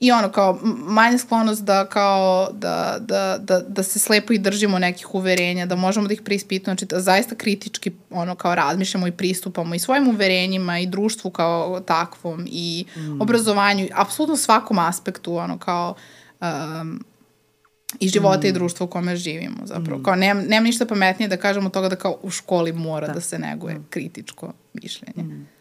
[0.00, 4.78] i ono kao manja sklonost da kao da, da, da, da se slepo i držimo
[4.78, 9.12] nekih uverenja, da možemo da ih preispitujemo, znači da zaista kritički ono kao razmišljamo i
[9.12, 13.20] pristupamo i svojim uverenjima i društvu kao takvom i mm.
[13.20, 15.94] obrazovanju, apsolutno svakom aspektu ono kao
[16.40, 17.04] um,
[18.00, 18.50] i života mm.
[18.50, 20.00] i društva u kome živimo zapravo.
[20.00, 20.02] Mm.
[20.02, 23.20] Kao nema, nema ništa pametnije da kažemo toga da kao u školi mora da, da
[23.20, 23.86] se neguje mm.
[23.90, 25.22] kritičko mišljenje.
[25.22, 25.55] Mm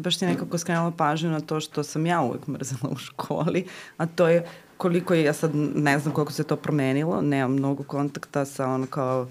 [0.00, 4.06] baš ti nekako skrenula pažnju na to što sam ja uvek mrzela u školi, a
[4.06, 4.46] to je
[4.76, 8.86] koliko je, ja sad ne znam koliko se to promenilo, nemam mnogo kontakta sa ono
[8.86, 9.28] kao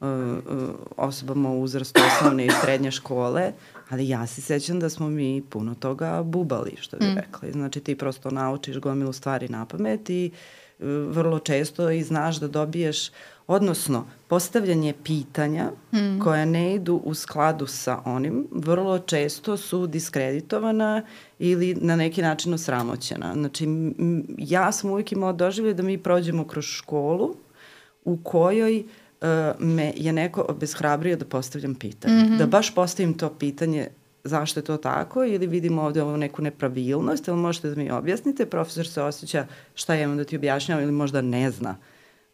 [0.00, 3.52] uh, uh, osobama u uzrastu osnovne i srednje škole,
[3.90, 7.16] ali ja se sećam da smo mi puno toga bubali, što bi mm.
[7.16, 7.52] rekli.
[7.52, 10.30] Znači ti prosto naučiš gomilu stvari na pamet i
[10.78, 13.10] uh, vrlo često i znaš da dobiješ
[13.46, 16.20] Odnosno, postavljanje pitanja mm.
[16.20, 21.02] koja ne idu u skladu sa onim, vrlo često su diskreditovana
[21.38, 23.32] ili na neki način osramoćena.
[23.32, 23.66] Znači,
[24.38, 27.34] ja sam uvijek imala doživlje da mi prođemo kroz školu
[28.04, 28.78] u kojoj
[29.20, 29.26] uh,
[29.58, 32.14] me je neko obezhrabrio da postavljam pitanje.
[32.14, 32.38] Mm -hmm.
[32.38, 33.88] Da baš postavim to pitanje
[34.24, 38.46] zašto je to tako ili vidimo ovde ovu neku nepravilnost ili možete da mi objasnite,
[38.46, 41.76] profesor se osjeća šta je da ti objašnjava ili možda ne zna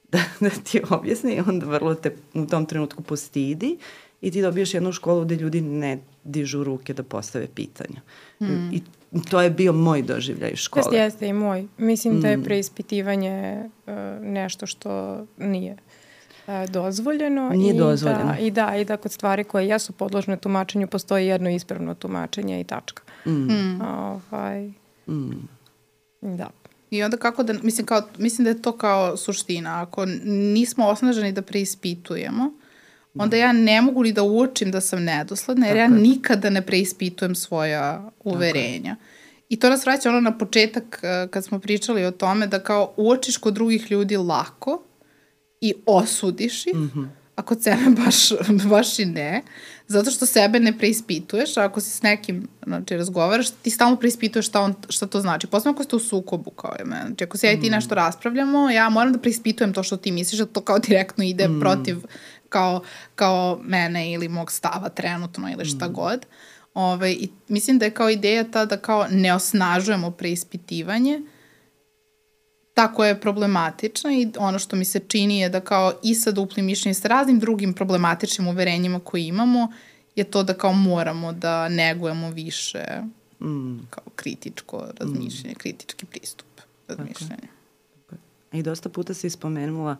[0.12, 3.78] da, da ti objasni onda vrlo te u tom trenutku postidi
[4.20, 8.00] i ti dobiješ jednu školu gde ljudi ne dižu ruke da postave pitanja.
[8.40, 8.72] Mm.
[8.72, 8.82] I
[9.30, 10.84] to je bio moj doživljaj škole.
[10.84, 11.66] Jeste, jeste i moj.
[11.78, 12.42] Mislim da je mm.
[12.42, 15.76] preispitivanje uh, nešto što nije
[16.46, 17.50] uh, dozvoljeno.
[17.50, 18.24] Nije i dozvoljeno.
[18.24, 22.60] Da, I da, i da kod stvari koje jesu podložne tumačenju postoji jedno ispravno tumačenje
[22.60, 23.02] i tačka.
[23.26, 23.30] Mm.
[23.30, 23.80] mm.
[23.80, 24.72] Ovaj,
[25.06, 25.48] mm.
[26.20, 26.50] Da.
[26.90, 29.82] I onda kako da, mislim, kao, mislim da je to kao suština.
[29.82, 32.52] Ako nismo osnaženi da preispitujemo,
[33.14, 36.02] onda ja ne mogu ni da uočim da sam nedosledna, jer Tako ja je.
[36.02, 38.96] nikada ne preispitujem svoja uverenja.
[39.48, 42.94] I to nas vraća ono na početak eh, kad smo pričali o tome da kao
[42.96, 44.82] uočiš kod drugih ljudi lako
[45.60, 48.16] i osudiš ih, mm -hmm a kod sebe baš,
[48.70, 49.42] baš i ne,
[49.88, 54.46] zato što sebe ne preispituješ, a ako si s nekim, znači, razgovaraš, ti stalno preispituješ
[54.46, 55.46] šta, on, šta to znači.
[55.46, 57.02] Posledno ako ste u sukobu, kao je me.
[57.06, 57.72] Znači, ako se ja i ti mm.
[57.72, 61.48] nešto raspravljamo, ja moram da preispitujem to što ti misliš, da to kao direktno ide
[61.48, 61.60] mm.
[61.60, 61.96] protiv
[62.48, 62.82] kao,
[63.14, 65.92] kao mene ili mog stava trenutno ili šta mm.
[65.92, 66.26] god.
[66.74, 71.22] Ove, ovaj, I mislim da je kao ideja ta da kao ne osnažujemo preispitivanje,
[72.76, 76.66] tako je problematična i ono što mi se čini je da kao i sa duplim
[76.66, 79.72] mišljenjem sa raznim drugim problematičnim uverenjima koje imamo
[80.16, 82.84] je to da kao moramo da negujemo više
[83.40, 83.78] mm.
[83.90, 85.58] kao kritičko razmišljanje, mm.
[85.58, 86.46] kritički pristup
[86.88, 87.48] razmišljanja.
[88.08, 88.16] Okay.
[88.52, 89.96] I dosta puta si ispomenula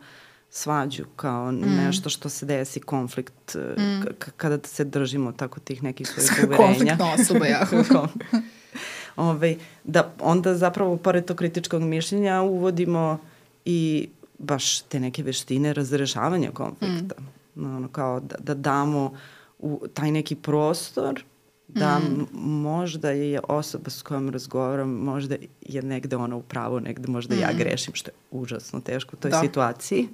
[0.49, 1.61] svađu kao mm.
[1.85, 4.01] nešto što se desi, konflikt, mm.
[4.37, 6.67] kada se držimo tako tih nekih svojih uverenja.
[6.67, 7.67] Konfliktna osoba, ja.
[9.17, 13.19] ovaj, da onda zapravo pored tog kritičkog mišljenja uvodimo
[13.65, 14.09] i
[14.39, 17.15] baš te neke veštine razrešavanja konflikta.
[17.55, 17.65] Mm.
[17.65, 19.13] Ono, kao da, da damo
[19.59, 21.23] u taj neki prostor
[21.67, 22.27] da mm.
[22.41, 27.39] možda je osoba s kojom razgovaram, možda je negde ona u pravu, negde možda mm.
[27.39, 29.41] ja grešim, što je užasno teško u toj da.
[29.41, 30.07] situaciji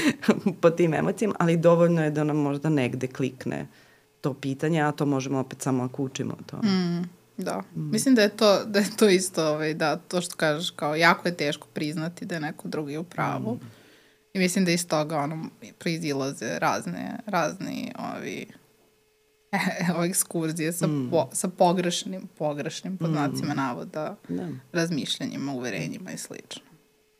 [0.60, 3.66] po tim emocijama, ali dovoljno je da nam možda negde klikne
[4.20, 6.56] to pitanje, a to možemo opet samo ako učimo to.
[6.56, 7.02] Mm.
[7.36, 7.62] Da.
[7.76, 7.90] Mm.
[7.90, 11.28] Mislim da je to, da je to isto, ovaj, da, to što kažeš, kao jako
[11.28, 13.54] je teško priznati da je neko drugi u pravu.
[13.54, 13.66] Mm.
[14.34, 15.46] I mislim da iz toga ono,
[15.78, 18.46] proizilaze razne, razni ovi,
[19.96, 21.08] ove ekskurzije sa, mm.
[21.10, 23.56] po, sa pogrešnim, pogrešnim pod znacima mm.
[23.56, 24.48] navoda, da.
[24.72, 26.62] razmišljanjima, uverenjima i slično.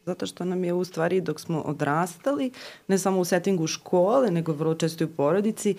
[0.07, 2.51] Zato što nam je u stvari dok smo odrastali,
[2.89, 5.77] ne samo u settingu škole, nego vrlo često i u porodici,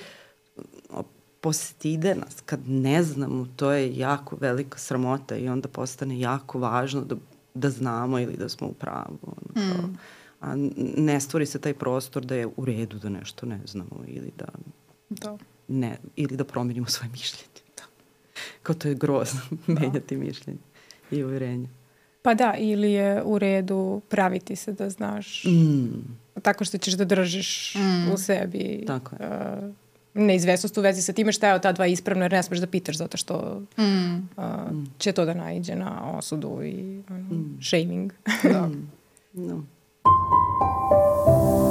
[1.46, 7.02] postide nas kad ne znamo, to je jako velika sramota i onda postane jako važno
[7.02, 7.16] da,
[7.54, 9.18] da znamo ili da smo u pravu.
[9.22, 9.98] Ono, kao, mm.
[10.42, 10.56] A
[10.98, 14.48] ne stvori se taj prostor da je u redu da nešto ne znamo ili da,
[15.10, 15.38] da.
[15.68, 17.62] Ne, ili da promenimo svoje mišljenje.
[17.78, 17.84] Da.
[18.64, 19.74] Kao to je grozno, da.
[19.74, 20.60] menjati mišljenje
[21.12, 21.70] i uverenje.
[22.22, 26.42] Pa da, ili je u redu praviti se da znaš mm.
[26.42, 28.12] tako što ćeš da držiš mm.
[28.14, 29.30] u sebi tako je.
[29.30, 29.85] Uh,
[30.16, 32.68] neizvesnost u vezi sa time šta je od ta dva ispravno jer ne smeš da
[32.68, 34.16] pitaš zato što mm.
[34.38, 34.46] uh,
[34.98, 37.60] će to da najde na osudu i ono, mm.
[37.62, 38.14] shaming.
[38.44, 38.70] da.
[39.34, 39.64] no.
[41.28, 41.65] Da.